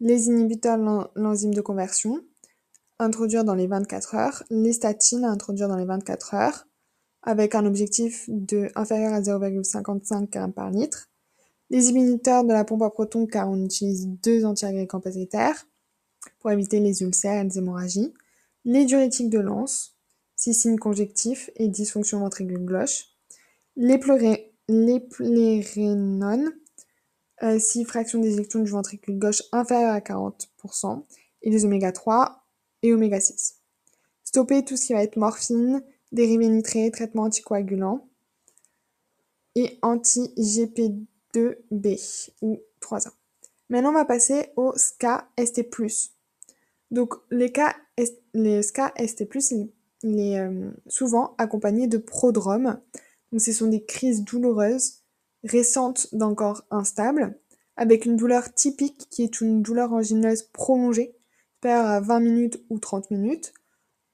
les 0.00 0.26
inhibiteurs 0.26 0.78
de 0.78 1.20
l'enzyme 1.20 1.54
de 1.54 1.60
conversion, 1.60 2.20
introduire 2.98 3.44
dans 3.44 3.54
les 3.54 3.66
24 3.66 4.14
heures, 4.14 4.42
les 4.50 4.72
statines 4.72 5.24
introduire 5.24 5.68
dans 5.68 5.76
les 5.76 5.84
24 5.84 6.34
heures, 6.34 6.66
avec 7.22 7.54
un 7.54 7.64
objectif 7.64 8.24
de 8.28 8.68
inférieur 8.74 9.12
à 9.12 9.20
0,55 9.20 10.32
g 10.32 10.52
par 10.52 10.70
litre. 10.70 11.08
Les 11.70 11.88
inhibiteurs 11.88 12.44
de 12.44 12.52
la 12.52 12.64
pompe 12.64 12.82
à 12.82 12.90
protons 12.90 13.26
car 13.26 13.48
on 13.48 13.64
utilise 13.64 14.06
deux 14.06 14.44
antiagrégants 14.44 15.00
positaires 15.00 15.66
pour 16.40 16.50
éviter 16.50 16.80
les 16.80 17.02
ulcères 17.02 17.40
et 17.40 17.44
les 17.44 17.58
hémorragies. 17.58 18.12
Les 18.64 18.84
diurétiques 18.84 19.30
de 19.30 19.40
lance, 19.40 19.96
signes 20.36 20.78
conjectif 20.78 21.50
et 21.56 21.68
dysfonction 21.68 22.20
ventricule 22.20 22.64
gauche. 22.64 23.06
Les, 23.76 23.98
les 24.68 25.00
plérénones, 25.00 26.52
euh, 27.42 27.58
si 27.58 27.84
fraction 27.84 28.20
d'éjection 28.20 28.60
du 28.60 28.70
ventricule 28.70 29.18
gauche 29.18 29.42
inférieure 29.52 29.94
à 29.94 30.00
40%, 30.00 31.04
et 31.42 31.50
les 31.50 31.64
oméga 31.64 31.90
3 31.92 32.44
et 32.82 32.92
oméga 32.92 33.20
6. 33.20 33.60
Stopper 34.24 34.64
tout 34.64 34.76
ce 34.76 34.86
qui 34.86 34.94
va 34.94 35.02
être 35.02 35.16
morphine, 35.16 35.82
dérivés 36.12 36.48
nitrés, 36.48 36.90
traitement 36.90 37.22
anticoagulant 37.24 38.08
et 39.54 39.78
anti-GP2B 39.82 42.30
ou 42.42 42.60
3A. 42.80 43.10
Maintenant, 43.68 43.90
on 43.90 43.94
va 43.94 44.04
passer 44.04 44.48
au 44.56 44.72
SCA 44.76 45.28
ST+. 45.38 45.70
Donc, 46.90 47.14
les, 47.30 47.52
cas, 47.52 47.76
les 48.34 48.62
SCA 48.62 48.92
ST+, 49.06 49.28
il, 50.02 50.20
est 50.20 50.40
euh, 50.40 50.72
souvent 50.86 51.34
accompagné 51.38 51.86
de 51.86 51.98
prodromes. 51.98 52.80
Donc, 53.32 53.40
ce 53.40 53.52
sont 53.52 53.68
des 53.68 53.84
crises 53.84 54.24
douloureuses 54.24 55.03
récentes 55.44 56.08
d'encore 56.12 56.64
instables, 56.70 57.38
avec 57.76 58.06
une 58.06 58.16
douleur 58.16 58.52
typique 58.54 59.06
qui 59.10 59.22
est 59.22 59.40
une 59.40 59.62
douleur 59.62 59.92
angineuse 59.92 60.42
prolongée, 60.42 61.16
supérieure 61.54 61.86
à 61.86 62.00
20 62.00 62.20
minutes 62.20 62.64
ou 62.70 62.78
30 62.78 63.10
minutes, 63.10 63.52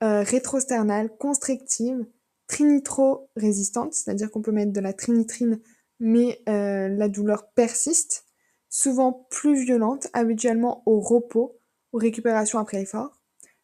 euh, 0.02 0.22
rétrosternale, 0.22 1.10
constrictive, 1.18 2.06
trinitro-résistante, 2.46 3.94
c'est-à-dire 3.94 4.30
qu'on 4.30 4.42
peut 4.42 4.52
mettre 4.52 4.72
de 4.72 4.80
la 4.80 4.92
trinitrine, 4.92 5.60
mais 5.98 6.42
euh, 6.48 6.88
la 6.88 7.08
douleur 7.08 7.50
persiste, 7.52 8.24
souvent 8.68 9.26
plus 9.30 9.64
violente, 9.64 10.08
habituellement 10.12 10.82
au 10.86 11.00
repos 11.00 11.58
ou 11.92 11.98
récupération 11.98 12.58
après 12.58 12.78
l'effort. 12.78 13.20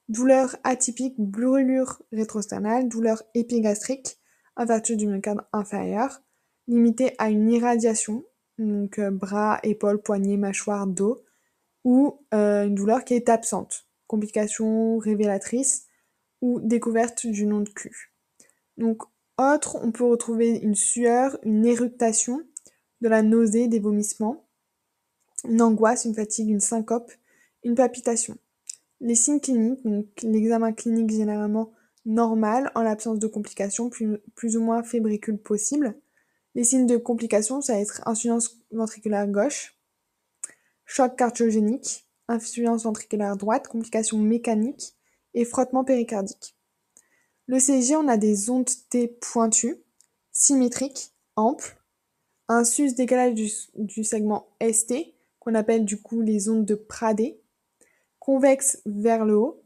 Douleur 0.08 0.56
atypique, 0.62 1.14
brûlure 1.18 2.02
rétrosternale, 2.12 2.88
douleur 2.88 3.22
épigastrique, 3.34 4.18
en 4.56 4.64
vertu 4.64 4.96
du 4.96 5.06
myocarde 5.06 5.42
inférieur, 5.52 6.22
limitée 6.68 7.14
à 7.18 7.30
une 7.30 7.50
irradiation, 7.50 8.24
donc 8.58 8.98
euh, 8.98 9.10
bras, 9.10 9.60
épaules, 9.62 10.02
poignets, 10.02 10.36
mâchoire, 10.36 10.86
dos, 10.86 11.22
ou 11.84 12.18
une 12.32 12.74
douleur 12.74 13.04
qui 13.04 13.14
est 13.14 13.28
absente. 13.28 13.86
Complication 14.08 14.98
révélatrice, 14.98 15.86
ou 16.42 16.60
découverte 16.60 17.26
du 17.26 17.46
nom 17.46 17.60
de 17.60 17.68
cul. 17.68 18.12
Donc, 18.76 19.02
autre, 19.38 19.78
on 19.82 19.92
peut 19.92 20.04
retrouver 20.04 20.58
une 20.58 20.74
sueur, 20.74 21.38
une 21.44 21.64
éructation, 21.64 22.42
de 23.00 23.08
la 23.08 23.22
nausée, 23.22 23.68
des 23.68 23.78
vomissements, 23.78 24.46
une 25.44 25.62
angoisse, 25.62 26.04
une 26.04 26.14
fatigue, 26.14 26.48
une 26.48 26.60
syncope, 26.60 27.12
une 27.62 27.74
palpitation. 27.74 28.36
Les 29.00 29.14
signes 29.14 29.40
cliniques, 29.40 29.84
donc 29.84 30.06
l'examen 30.22 30.72
clinique 30.72 31.10
généralement 31.10 31.72
normal 32.06 32.70
en 32.74 32.82
l'absence 32.82 33.18
de 33.18 33.26
complications, 33.26 33.90
plus, 33.90 34.56
ou 34.56 34.62
moins 34.62 34.82
fébricule 34.82 35.38
possible. 35.38 35.94
Les 36.56 36.64
signes 36.64 36.86
de 36.86 36.96
complications, 36.96 37.60
ça 37.60 37.74
va 37.74 37.80
être 37.80 38.00
insuffisance 38.06 38.56
ventriculaire 38.70 39.28
gauche, 39.28 39.78
choc 40.86 41.14
cardiogénique, 41.14 42.08
insuffisance 42.28 42.84
ventriculaire 42.84 43.36
droite, 43.36 43.68
complications 43.68 44.16
mécaniques, 44.16 44.94
et 45.34 45.44
frottement 45.44 45.84
péricardique. 45.84 46.56
Le 47.46 47.58
CG, 47.58 47.94
on 47.94 48.08
a 48.08 48.16
des 48.16 48.48
ondes 48.48 48.70
T 48.88 49.06
pointues, 49.06 49.76
symétriques, 50.32 51.12
amples, 51.36 51.76
un 52.48 52.64
sus-décalage 52.64 53.34
du, 53.34 54.02
segment 54.02 54.48
ST, 54.62 54.94
qu'on 55.38 55.54
appelle 55.54 55.84
du 55.84 56.00
coup 56.00 56.22
les 56.22 56.48
ondes 56.48 56.64
de 56.64 56.74
Pradé, 56.74 57.38
convexe 58.18 58.80
vers 58.86 59.26
le 59.26 59.36
haut, 59.36 59.62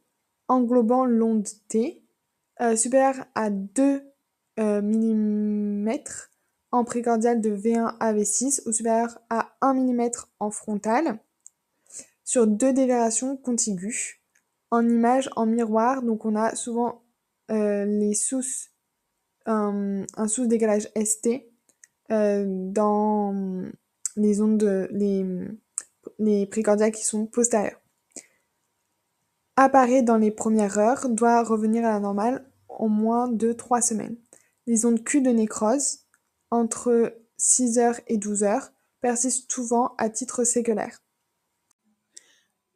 englobant 0.48 1.04
l'onde 1.04 1.46
T, 1.68 2.02
euh, 2.60 2.74
supérieure 2.74 3.26
à 3.36 3.50
2 3.50 4.02
euh, 4.58 4.82
mm 4.82 6.00
en 6.72 6.84
précordial 6.84 7.40
de 7.40 7.50
V1 7.50 7.96
à 7.98 8.12
V6 8.12 8.62
ou 8.66 8.72
supérieur 8.72 9.18
à 9.28 9.52
1 9.60 9.74
mm 9.74 10.10
en 10.38 10.50
frontal, 10.50 11.18
sur 12.24 12.46
deux 12.46 12.72
déviations 12.72 13.36
contiguës 13.36 14.20
en 14.70 14.88
image, 14.88 15.28
en 15.36 15.46
miroir. 15.46 16.02
Donc 16.02 16.24
on 16.24 16.36
a 16.36 16.54
souvent 16.54 17.02
euh, 17.50 17.84
les 17.84 18.14
sous, 18.14 18.44
un, 19.46 20.04
sous-décalage 20.28 20.88
ST 20.96 21.28
euh, 22.12 22.44
dans 22.46 23.64
les 24.16 24.40
ondes, 24.40 24.58
de, 24.58 24.88
les, 24.92 25.24
les 26.18 26.46
précordiales 26.46 26.92
qui 26.92 27.04
sont 27.04 27.26
postérieures. 27.26 27.80
Apparaît 29.56 30.02
dans 30.02 30.16
les 30.16 30.30
premières 30.30 30.78
heures, 30.78 31.08
doit 31.08 31.42
revenir 31.42 31.84
à 31.84 31.92
la 31.92 32.00
normale 32.00 32.46
en 32.68 32.88
moins 32.88 33.28
de 33.28 33.52
3 33.52 33.82
semaines. 33.82 34.16
Les 34.66 34.86
ondes 34.86 35.02
Q 35.02 35.20
de 35.20 35.30
nécrose, 35.30 35.99
entre 36.50 37.16
6 37.36 37.78
heures 37.78 38.00
et 38.06 38.18
12 38.18 38.42
heures, 38.42 38.72
persistent 39.00 39.50
souvent 39.50 39.94
à 39.98 40.10
titre 40.10 40.44
séculaire. 40.44 41.02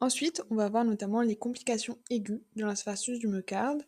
Ensuite, 0.01 0.43
on 0.51 0.55
va 0.55 0.69
voir 0.69 0.85
notamment 0.85 1.23
les 1.23 1.37
complications 1.37 1.99
aiguës 2.11 2.41
de 2.57 2.65
l'infarctus 2.65 3.19
du 3.19 3.29
myocarde. 3.29 3.85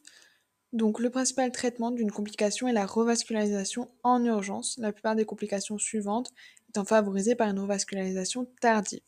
Donc, 0.73 0.99
le 0.99 1.11
principal 1.11 1.53
traitement 1.53 1.91
d'une 1.91 2.11
complication 2.11 2.69
est 2.69 2.73
la 2.73 2.87
revascularisation 2.87 3.91
en 4.03 4.23
urgence, 4.25 4.77
la 4.79 4.93
plupart 4.93 5.15
des 5.15 5.25
complications 5.25 5.79
suivantes 5.79 6.33
étant 6.69 6.85
favorisées 6.85 7.37
par 7.37 7.49
une 7.49 7.61
revascularisation 7.61 8.47
tardive. 8.61 9.01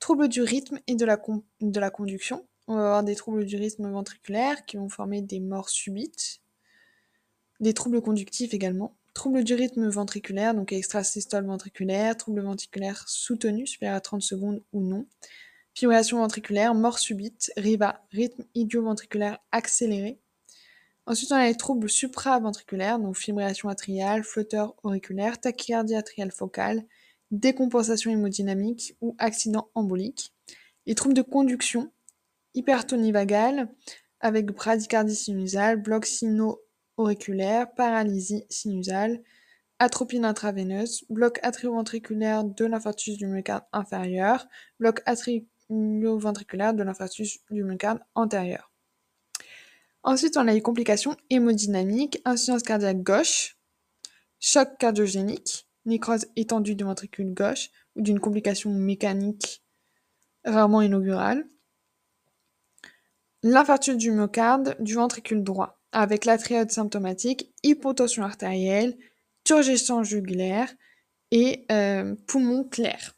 Troubles 0.00 0.28
du 0.28 0.42
rythme 0.42 0.80
et 0.86 0.96
de 0.96 1.06
la 1.06 1.90
conduction. 1.90 2.46
On 2.66 2.74
va 2.74 2.80
avoir 2.82 3.04
des 3.04 3.16
troubles 3.16 3.46
du 3.46 3.56
rythme 3.56 3.90
ventriculaire 3.90 4.66
qui 4.66 4.76
vont 4.76 4.90
former 4.90 5.22
des 5.22 5.40
morts 5.40 5.70
subites. 5.70 6.40
Des 7.60 7.72
troubles 7.72 8.02
conductifs 8.02 8.52
également. 8.52 8.97
Troubles 9.18 9.42
du 9.42 9.54
rythme 9.54 9.88
ventriculaire, 9.88 10.54
donc 10.54 10.72
extrasystole 10.72 11.44
ventriculaire, 11.44 12.16
troubles 12.16 12.40
ventriculaires 12.40 13.02
soutenus, 13.08 13.68
supérieurs 13.68 13.96
à 13.96 14.00
30 14.00 14.22
secondes 14.22 14.62
ou 14.72 14.80
non. 14.80 15.08
Fibrillation 15.74 16.18
ventriculaire, 16.18 16.72
mort 16.72 17.00
subite, 17.00 17.50
RIVA, 17.56 18.00
rythme 18.12 18.44
idioventriculaire 18.54 19.40
accéléré. 19.50 20.20
Ensuite, 21.04 21.32
on 21.32 21.34
a 21.34 21.48
les 21.48 21.56
troubles 21.56 21.90
supraventriculaires, 21.90 23.00
donc 23.00 23.16
fibrillation 23.16 23.68
atriale, 23.68 24.22
flotteur 24.22 24.76
auriculaire, 24.84 25.40
tachycardie 25.40 25.96
atriale 25.96 26.30
focale, 26.30 26.84
décompensation 27.32 28.12
hémodynamique 28.12 28.94
ou 29.00 29.16
accident 29.18 29.68
embolique. 29.74 30.32
Les 30.86 30.94
troubles 30.94 31.16
de 31.16 31.22
conduction, 31.22 31.90
hypertonie 32.54 33.10
vagale, 33.10 33.68
avec 34.20 34.46
bradycardie 34.46 35.16
sinusale, 35.16 35.82
bloc 35.82 36.06
sino-auriculaire, 36.98 37.72
paralysie 37.74 38.44
sinusale, 38.50 39.22
atropine 39.78 40.24
intraveineuse, 40.24 41.04
bloc 41.08 41.38
atrioventriculaire 41.42 42.44
de 42.44 42.64
l'infarctus 42.64 43.16
du 43.16 43.26
myocarde 43.26 43.64
inférieur, 43.72 44.46
bloc 44.80 45.00
atrioventriculaire 45.06 46.74
de 46.74 46.82
l'infarctus 46.82 47.38
du 47.50 47.62
myocarde 47.62 48.00
antérieur. 48.14 48.72
Ensuite, 50.02 50.36
on 50.36 50.48
a 50.48 50.52
les 50.52 50.62
complications 50.62 51.16
hémodynamiques, 51.30 52.20
insuffisance 52.24 52.62
cardiaque 52.62 53.02
gauche, 53.02 53.56
choc 54.40 54.76
cardiogénique, 54.78 55.68
nécrose 55.84 56.26
étendue 56.36 56.74
du 56.74 56.84
ventricule 56.84 57.32
gauche 57.32 57.70
ou 57.96 58.02
d'une 58.02 58.20
complication 58.20 58.70
mécanique 58.70 59.62
rarement 60.44 60.82
inaugurale. 60.82 61.46
L'infarctus 63.42 63.96
du 63.96 64.10
myocarde 64.10 64.76
du 64.80 64.94
ventricule 64.94 65.44
droit, 65.44 65.77
avec 65.92 66.24
la 66.24 66.38
triade 66.38 66.70
symptomatique 66.70 67.52
hypotension 67.62 68.22
artérielle, 68.22 68.96
turgescence 69.44 70.08
jugulaire 70.08 70.72
et 71.30 71.64
euh, 71.70 72.14
poumon 72.26 72.64
clair. 72.64 73.14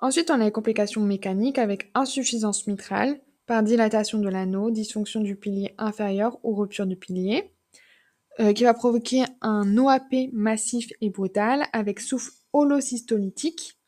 Ensuite, 0.00 0.30
on 0.30 0.40
a 0.40 0.44
les 0.44 0.52
complications 0.52 1.00
mécaniques 1.00 1.58
avec 1.58 1.90
insuffisance 1.94 2.66
mitrale 2.66 3.20
par 3.46 3.62
dilatation 3.62 4.18
de 4.18 4.28
l'anneau, 4.28 4.70
dysfonction 4.70 5.20
du 5.20 5.34
pilier 5.34 5.74
inférieur 5.78 6.38
ou 6.44 6.54
rupture 6.54 6.86
du 6.86 6.96
pilier, 6.96 7.50
euh, 8.40 8.52
qui 8.52 8.64
va 8.64 8.74
provoquer 8.74 9.24
un 9.40 9.76
OAP 9.76 10.30
massif 10.32 10.90
et 11.00 11.10
brutal 11.10 11.64
avec 11.72 11.98
souffle 11.98 12.30
holosystolytique 12.52 13.78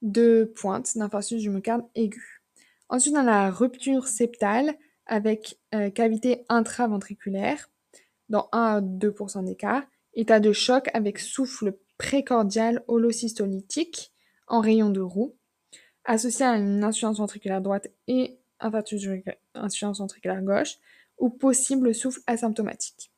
de 0.00 0.50
pointe 0.56 0.96
d'infarctus 0.96 1.42
du 1.42 1.50
myocarde 1.50 1.84
aigu. 1.94 2.42
Ensuite, 2.88 3.14
on 3.14 3.18
a 3.18 3.24
la 3.24 3.50
rupture 3.50 4.08
septale 4.08 4.74
avec 5.06 5.58
euh, 5.74 5.90
cavité 5.90 6.44
intraventriculaire 6.48 7.70
dans 8.28 8.48
1 8.52 8.58
à 8.58 8.80
2% 8.80 9.44
des 9.44 9.56
cas, 9.56 9.84
état 10.14 10.40
de 10.40 10.52
choc 10.52 10.88
avec 10.94 11.18
souffle 11.18 11.76
précordial 11.98 12.82
holosystolytique 12.88 14.12
en 14.46 14.60
rayon 14.60 14.90
de 14.90 15.00
roue, 15.00 15.36
associé 16.04 16.44
à 16.46 16.56
une 16.56 16.82
insuffisance 16.82 17.18
ventriculaire 17.18 17.60
droite 17.60 17.88
et 18.08 18.38
insuffisance 19.54 19.98
ventriculaire 19.98 20.42
gauche, 20.42 20.78
ou 21.18 21.30
possible 21.30 21.94
souffle 21.94 22.20
asymptomatique. 22.26 23.12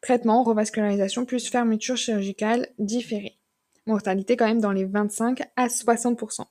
Traitement, 0.00 0.42
revascularisation 0.42 1.24
plus 1.24 1.48
fermeture 1.48 1.96
chirurgicale 1.96 2.68
différée. 2.78 3.38
Mortalité 3.86 4.36
quand 4.36 4.46
même 4.46 4.60
dans 4.60 4.72
les 4.72 4.84
25 4.84 5.42
à 5.56 5.66
60%. 5.66 6.44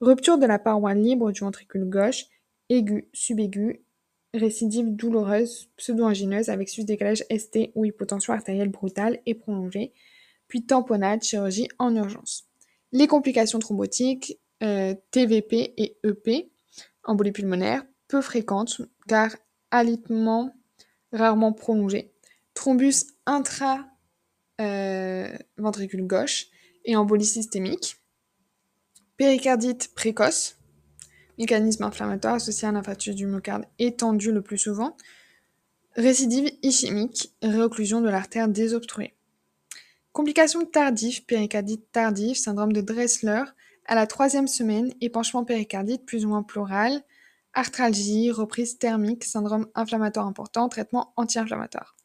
Rupture 0.00 0.38
de 0.38 0.46
la 0.46 0.58
paroi 0.58 0.94
libre 0.94 1.30
du 1.30 1.40
ventricule 1.40 1.84
gauche, 1.84 2.24
aigu, 2.68 3.08
subaigu, 3.12 3.84
récidive 4.34 4.94
douloureuse, 4.94 5.68
pseudo-angineuse 5.76 6.48
avec 6.48 6.68
sus-décalage 6.68 7.24
ST 7.30 7.70
ou 7.74 7.84
hypotension 7.84 8.32
artérielle 8.32 8.70
brutale 8.70 9.20
et 9.26 9.34
prolongée, 9.34 9.92
puis 10.48 10.64
tamponnade, 10.64 11.22
chirurgie 11.22 11.68
en 11.78 11.94
urgence. 11.94 12.44
Les 12.92 13.06
complications 13.06 13.58
thrombotiques, 13.58 14.38
euh, 14.62 14.94
TVP 15.10 15.74
et 15.76 15.98
EP, 16.04 16.50
embolie 17.04 17.32
pulmonaire, 17.32 17.84
peu 18.08 18.20
fréquentes 18.20 18.80
car 19.08 19.34
alitement 19.70 20.54
rarement 21.12 21.52
prolongé, 21.52 22.12
thrombus 22.54 23.06
intra-ventricule 23.26 26.00
euh, 26.00 26.06
gauche 26.06 26.46
et 26.84 26.96
embolie 26.96 27.24
systémique, 27.24 27.96
péricardite 29.16 29.94
précoce, 29.94 30.56
mécanisme 31.42 31.82
inflammatoire 31.82 32.34
associé 32.34 32.68
à 32.68 32.70
un 32.70 32.76
infarctus 32.76 33.16
du 33.16 33.26
myocarde 33.26 33.64
étendu 33.80 34.30
le 34.30 34.42
plus 34.42 34.58
souvent, 34.58 34.96
récidive 35.96 36.50
ischémique, 36.62 37.32
réocclusion 37.42 38.00
de 38.00 38.08
l'artère 38.08 38.48
désobstruée. 38.48 39.14
Complications 40.12 40.64
tardives, 40.64 41.24
péricardite 41.24 41.90
tardive, 41.90 42.36
syndrome 42.36 42.72
de 42.72 42.80
Dressler, 42.80 43.42
à 43.86 43.96
la 43.96 44.06
troisième 44.06 44.46
semaine, 44.46 44.92
épanchement 45.00 45.44
péricardite 45.44 46.06
plus 46.06 46.24
ou 46.24 46.28
moins 46.28 46.44
pleural, 46.44 47.02
arthralgie, 47.54 48.30
reprise 48.30 48.78
thermique, 48.78 49.24
syndrome 49.24 49.66
inflammatoire 49.74 50.26
important, 50.26 50.68
traitement 50.68 51.12
anti-inflammatoire. 51.16 51.96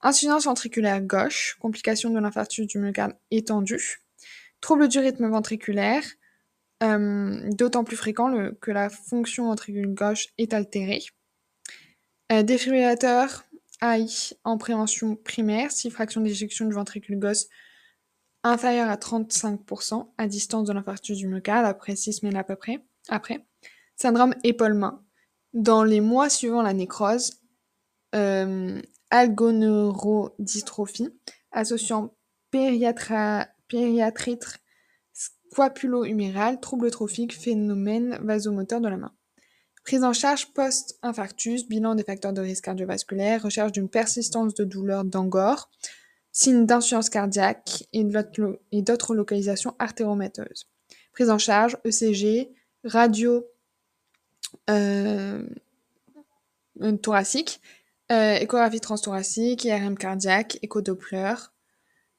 Insuffisance 0.00 0.44
ventriculaire 0.44 1.02
gauche, 1.02 1.58
complication 1.60 2.08
de 2.10 2.18
l'infarctus 2.18 2.66
du 2.66 2.78
myocarde 2.78 3.14
étendu, 3.30 4.00
trouble 4.60 4.88
du 4.88 4.98
rythme 4.98 5.28
ventriculaire, 5.28 6.04
d'autant 6.82 7.84
plus 7.84 7.96
fréquent 7.96 8.32
que 8.60 8.70
la 8.70 8.90
fonction 8.90 9.46
ventricule 9.46 9.94
gauche 9.94 10.28
est 10.38 10.52
altérée. 10.52 11.02
Euh, 12.32 12.42
défibrillateur 12.42 13.44
AI 13.82 14.06
en 14.44 14.58
prévention 14.58 15.16
primaire, 15.16 15.70
si 15.70 15.90
fraction 15.90 16.22
d'éjection 16.22 16.66
du 16.66 16.72
ventricule 16.72 17.18
gauche 17.18 17.44
inférieure 18.42 18.88
à 18.88 18.96
35% 18.96 20.08
à 20.18 20.26
distance 20.26 20.66
de 20.66 20.72
l'infarctus 20.72 21.18
du 21.18 21.28
myocarde 21.28 21.66
après 21.66 21.94
6 21.94 22.14
semaines 22.14 22.36
à 22.36 22.44
peu 22.44 22.56
près. 22.56 22.84
Syndrome 23.96 24.34
épaule-main. 24.44 25.04
Dans 25.52 25.84
les 25.84 26.00
mois 26.00 26.30
suivant 26.30 26.62
la 26.62 26.72
nécrose, 26.72 27.34
euh, 28.14 28.80
algoneurodystrophie 29.10 31.10
associant 31.50 32.14
périatritre 32.50 34.58
squapulo-huméral, 35.52 36.60
trouble 36.60 36.90
trophique, 36.90 37.38
phénomène 37.38 38.18
vasomoteur 38.22 38.80
de 38.80 38.88
la 38.88 38.96
main. 38.96 39.12
Prise 39.84 40.04
en 40.04 40.12
charge 40.12 40.52
post-infarctus, 40.54 41.68
bilan 41.68 41.94
des 41.94 42.04
facteurs 42.04 42.32
de 42.32 42.40
risque 42.40 42.64
cardiovasculaire, 42.64 43.42
recherche 43.42 43.72
d'une 43.72 43.88
persistance 43.88 44.54
de 44.54 44.64
douleur 44.64 45.04
d'angor, 45.04 45.70
signes 46.30 46.64
d'insuffisance 46.64 47.10
cardiaque 47.10 47.84
et 47.92 48.02
d'autres 48.82 49.14
localisations 49.14 49.74
artéromateuses. 49.78 50.68
Prise 51.12 51.30
en 51.30 51.38
charge, 51.38 51.76
ECG, 51.84 52.54
radio 52.84 53.44
euh, 54.70 55.44
thoracique, 57.02 57.60
euh, 58.10 58.36
échographie 58.36 58.80
transthoracique, 58.80 59.64
IRM 59.64 59.98
cardiaque, 59.98 60.58
échodoppler, 60.62 61.34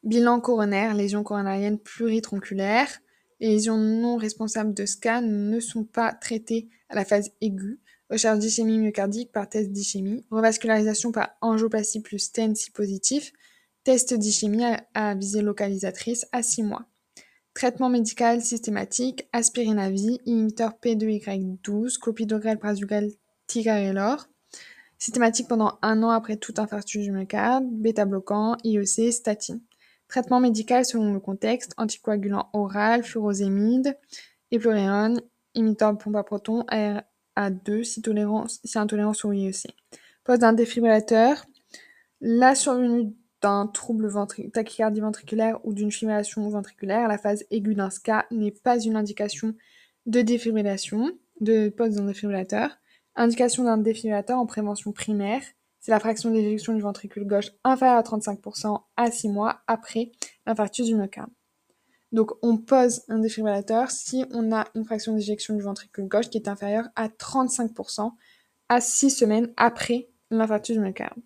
bilan 0.04 0.40
coronaire, 0.40 0.94
lésions 0.94 1.24
coronariennes 1.24 1.80
pluritronculaires. 1.80 3.00
Les 3.44 3.50
lésions 3.50 3.78
non 3.78 4.16
responsables 4.16 4.74
de 4.74 4.86
SCA 4.86 5.20
ne 5.20 5.60
sont 5.60 5.84
pas 5.84 6.14
traitées 6.14 6.70
à 6.88 6.96
la 6.96 7.04
phase 7.04 7.30
aiguë. 7.42 7.78
Recherche 8.10 8.40
d'ischémie 8.40 8.80
myocardique 8.80 9.34
par 9.34 9.50
test 9.50 9.70
d'ischémie. 9.70 10.24
Revascularisation 10.32 11.12
par 11.12 11.32
angioplastie 11.42 12.00
plus 12.00 12.20
stent 12.20 12.56
si 12.56 12.72
positif. 12.72 13.34
Test 13.84 14.14
d'ischémie 14.14 14.64
à, 14.94 15.16
visée 15.16 15.42
localisatrice 15.42 16.26
à 16.32 16.42
6 16.42 16.64
mois. 16.64 16.86
Traitement 17.54 17.90
médical 17.90 18.42
systématique, 18.42 19.28
aspirine 19.34 19.78
à 19.78 19.92
vie, 19.92 20.22
inhibiteur 20.26 20.78
P2Y12, 20.82 22.00
clopidogrel, 22.00 22.60
prasugrel, 22.60 23.12
ticagrelor. 23.48 24.26
Systématique 25.00 25.50
pendant 25.50 25.80
un 25.82 26.02
an 26.02 26.12
après 26.12 26.38
tout 26.38 26.54
infarctus 26.60 27.04
du 27.04 27.12
myocarde, 27.12 27.66
bêta-bloquant, 27.70 28.56
IEC, 28.64 29.12
statine. 29.12 29.60
Traitement 30.14 30.40
médical 30.40 30.86
selon 30.86 31.12
le 31.12 31.20
contexte, 31.20 31.74
anticoagulant 31.76 32.48
oral, 32.54 33.04
furosémide, 33.04 33.98
épléréone, 34.52 35.20
imitant 35.56 35.96
pompe 35.96 36.18
à 36.18 36.22
proton, 36.22 36.64
ARA2 36.70 37.84
si, 37.84 38.04
tolérance, 38.04 38.60
si 38.64 38.78
intolérance 38.78 39.26
au 39.26 39.32
IEC. 39.32 39.76
Poste 40.24 40.42
d'un 40.42 40.54
défibrillateur, 40.54 41.44
la 42.22 42.54
survenue 42.54 43.12
d'un 43.42 43.66
trouble 43.66 44.08
tachycardie 44.54 45.00
ventriculaire 45.00 45.60
ou 45.66 45.74
d'une 45.74 45.92
fibrillation 45.92 46.48
ventriculaire, 46.48 47.08
la 47.08 47.18
phase 47.18 47.44
aiguë 47.50 47.74
d'un 47.74 47.90
SCA 47.90 48.28
n'est 48.30 48.52
pas 48.52 48.80
une 48.80 48.96
indication 48.96 49.56
de 50.06 50.22
défibrillation, 50.22 51.10
de 51.42 51.70
poste 51.70 51.98
d'un 51.98 52.06
défibrillateur. 52.06 52.70
Indication 53.16 53.64
d'un 53.64 53.78
défibrillateur 53.78 54.38
en 54.38 54.46
prévention 54.46 54.92
primaire, 54.92 55.42
c'est 55.84 55.92
la 55.92 56.00
fraction 56.00 56.32
d'éjection 56.32 56.74
du 56.74 56.82
ventricule 56.82 57.28
gauche 57.28 57.52
inférieure 57.66 57.98
à 57.98 58.02
35% 58.02 58.84
à 58.96 59.12
6 59.12 59.28
mois 59.28 59.60
après 59.68 60.14
l'infarctus 60.46 60.86
du 60.86 60.96
myocarde. 60.96 61.30
Donc 62.14 62.32
on 62.42 62.58
pose 62.58 63.02
un 63.10 63.20
défibrillateur 63.20 63.92
si 63.92 64.24
on 64.32 64.54
a 64.54 64.66
une 64.76 64.86
fraction 64.86 65.14
d'éjection 65.14 65.56
du 65.56 65.62
ventricule 65.62 66.08
gauche 66.08 66.30
qui 66.30 66.38
est 66.38 66.48
inférieure 66.48 66.88
à 66.96 67.10
35% 67.10 68.14
à 68.70 68.80
6 68.80 69.10
semaines 69.10 69.52
après 69.58 70.08
l'infarctus 70.32 70.78
du 70.78 70.82
myocarde. 70.82 71.20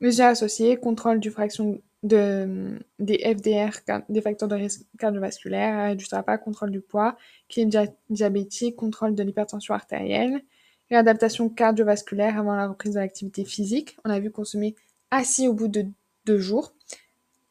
Mesures 0.00 0.26
associées, 0.26 0.76
contrôle 0.76 1.18
du 1.18 1.30
fraction 1.30 1.80
de, 2.02 2.78
des 2.98 3.16
FDR, 3.24 3.70
des 4.10 4.20
facteurs 4.20 4.48
de 4.48 4.54
risque 4.54 4.82
cardiovasculaire, 4.98 5.96
du 5.96 6.06
tabac, 6.06 6.38
contrôle 6.38 6.72
du 6.72 6.82
poids, 6.82 7.16
équilibre 7.48 7.88
diabétique, 8.10 8.76
contrôle 8.76 9.14
de 9.14 9.22
l'hypertension 9.22 9.72
artérielle, 9.72 10.42
réadaptation 10.90 11.48
cardiovasculaire 11.48 12.38
avant 12.38 12.54
la 12.54 12.68
reprise 12.68 12.94
de 12.94 13.00
l'activité 13.00 13.44
physique. 13.44 13.96
On 14.04 14.10
a 14.10 14.20
vu 14.20 14.30
consommer 14.30 14.74
assis 15.10 15.48
au 15.48 15.52
bout 15.52 15.68
de 15.68 15.86
deux 16.24 16.38
jours. 16.38 16.74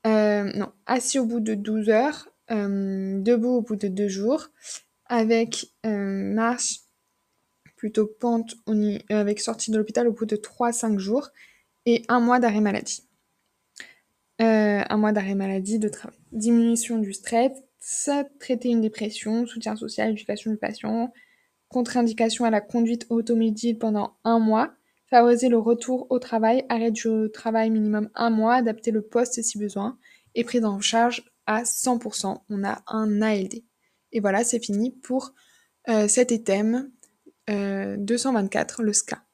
Euh, 0.05 0.51
non, 0.55 0.71
assis 0.85 1.19
au 1.19 1.25
bout 1.25 1.39
de 1.39 1.55
12 1.55 1.89
heures, 1.89 2.29
euh, 2.51 3.19
debout 3.19 3.55
au 3.55 3.61
bout 3.61 3.75
de 3.75 3.87
deux 3.87 4.07
jours, 4.07 4.49
avec 5.07 5.71
euh, 5.85 6.33
marche 6.33 6.81
plutôt 7.75 8.05
pente 8.05 8.55
avec 9.09 9.39
sortie 9.39 9.71
de 9.71 9.77
l'hôpital 9.77 10.07
au 10.07 10.11
bout 10.11 10.25
de 10.25 10.35
3-5 10.35 10.97
jours 10.97 11.29
et 11.85 12.03
un 12.07 12.19
mois 12.19 12.39
d'arrêt 12.39 12.61
maladie. 12.61 13.03
un 14.39 14.97
mois 14.97 15.11
d'arrêt 15.11 15.35
maladie 15.35 15.77
de 15.77 15.89
travail. 15.89 16.17
Diminution 16.31 16.99
du 16.99 17.13
stress, 17.13 17.51
traiter 18.39 18.69
une 18.69 18.81
dépression, 18.81 19.45
soutien 19.45 19.75
social, 19.75 20.11
éducation 20.11 20.51
du 20.51 20.57
patient, 20.57 21.11
contre-indication 21.75 22.45
à 22.45 22.49
la 22.49 22.61
conduite 22.61 23.05
automobile 23.09 23.77
pendant 23.77 24.15
un 24.23 24.39
mois, 24.39 24.73
favoriser 25.09 25.49
le 25.49 25.57
retour 25.57 26.07
au 26.09 26.19
travail, 26.19 26.63
arrêt 26.69 26.89
du 26.89 27.29
travail 27.33 27.69
minimum 27.69 28.09
un 28.15 28.29
mois, 28.29 28.55
adapter 28.55 28.91
le 28.91 29.01
poste 29.01 29.41
si 29.41 29.57
besoin, 29.57 29.97
et 30.35 30.45
prise 30.45 30.63
en 30.63 30.79
charge 30.79 31.25
à 31.45 31.63
100%. 31.63 32.43
On 32.49 32.63
a 32.63 32.81
un 32.87 33.21
ALD. 33.21 33.61
Et 34.13 34.21
voilà, 34.21 34.45
c'est 34.45 34.63
fini 34.63 34.91
pour 34.91 35.33
euh, 35.89 36.07
cet 36.07 36.31
éthème 36.31 36.89
224, 37.49 38.79
euh, 38.79 38.83
le 38.85 38.93
SCA. 38.93 39.24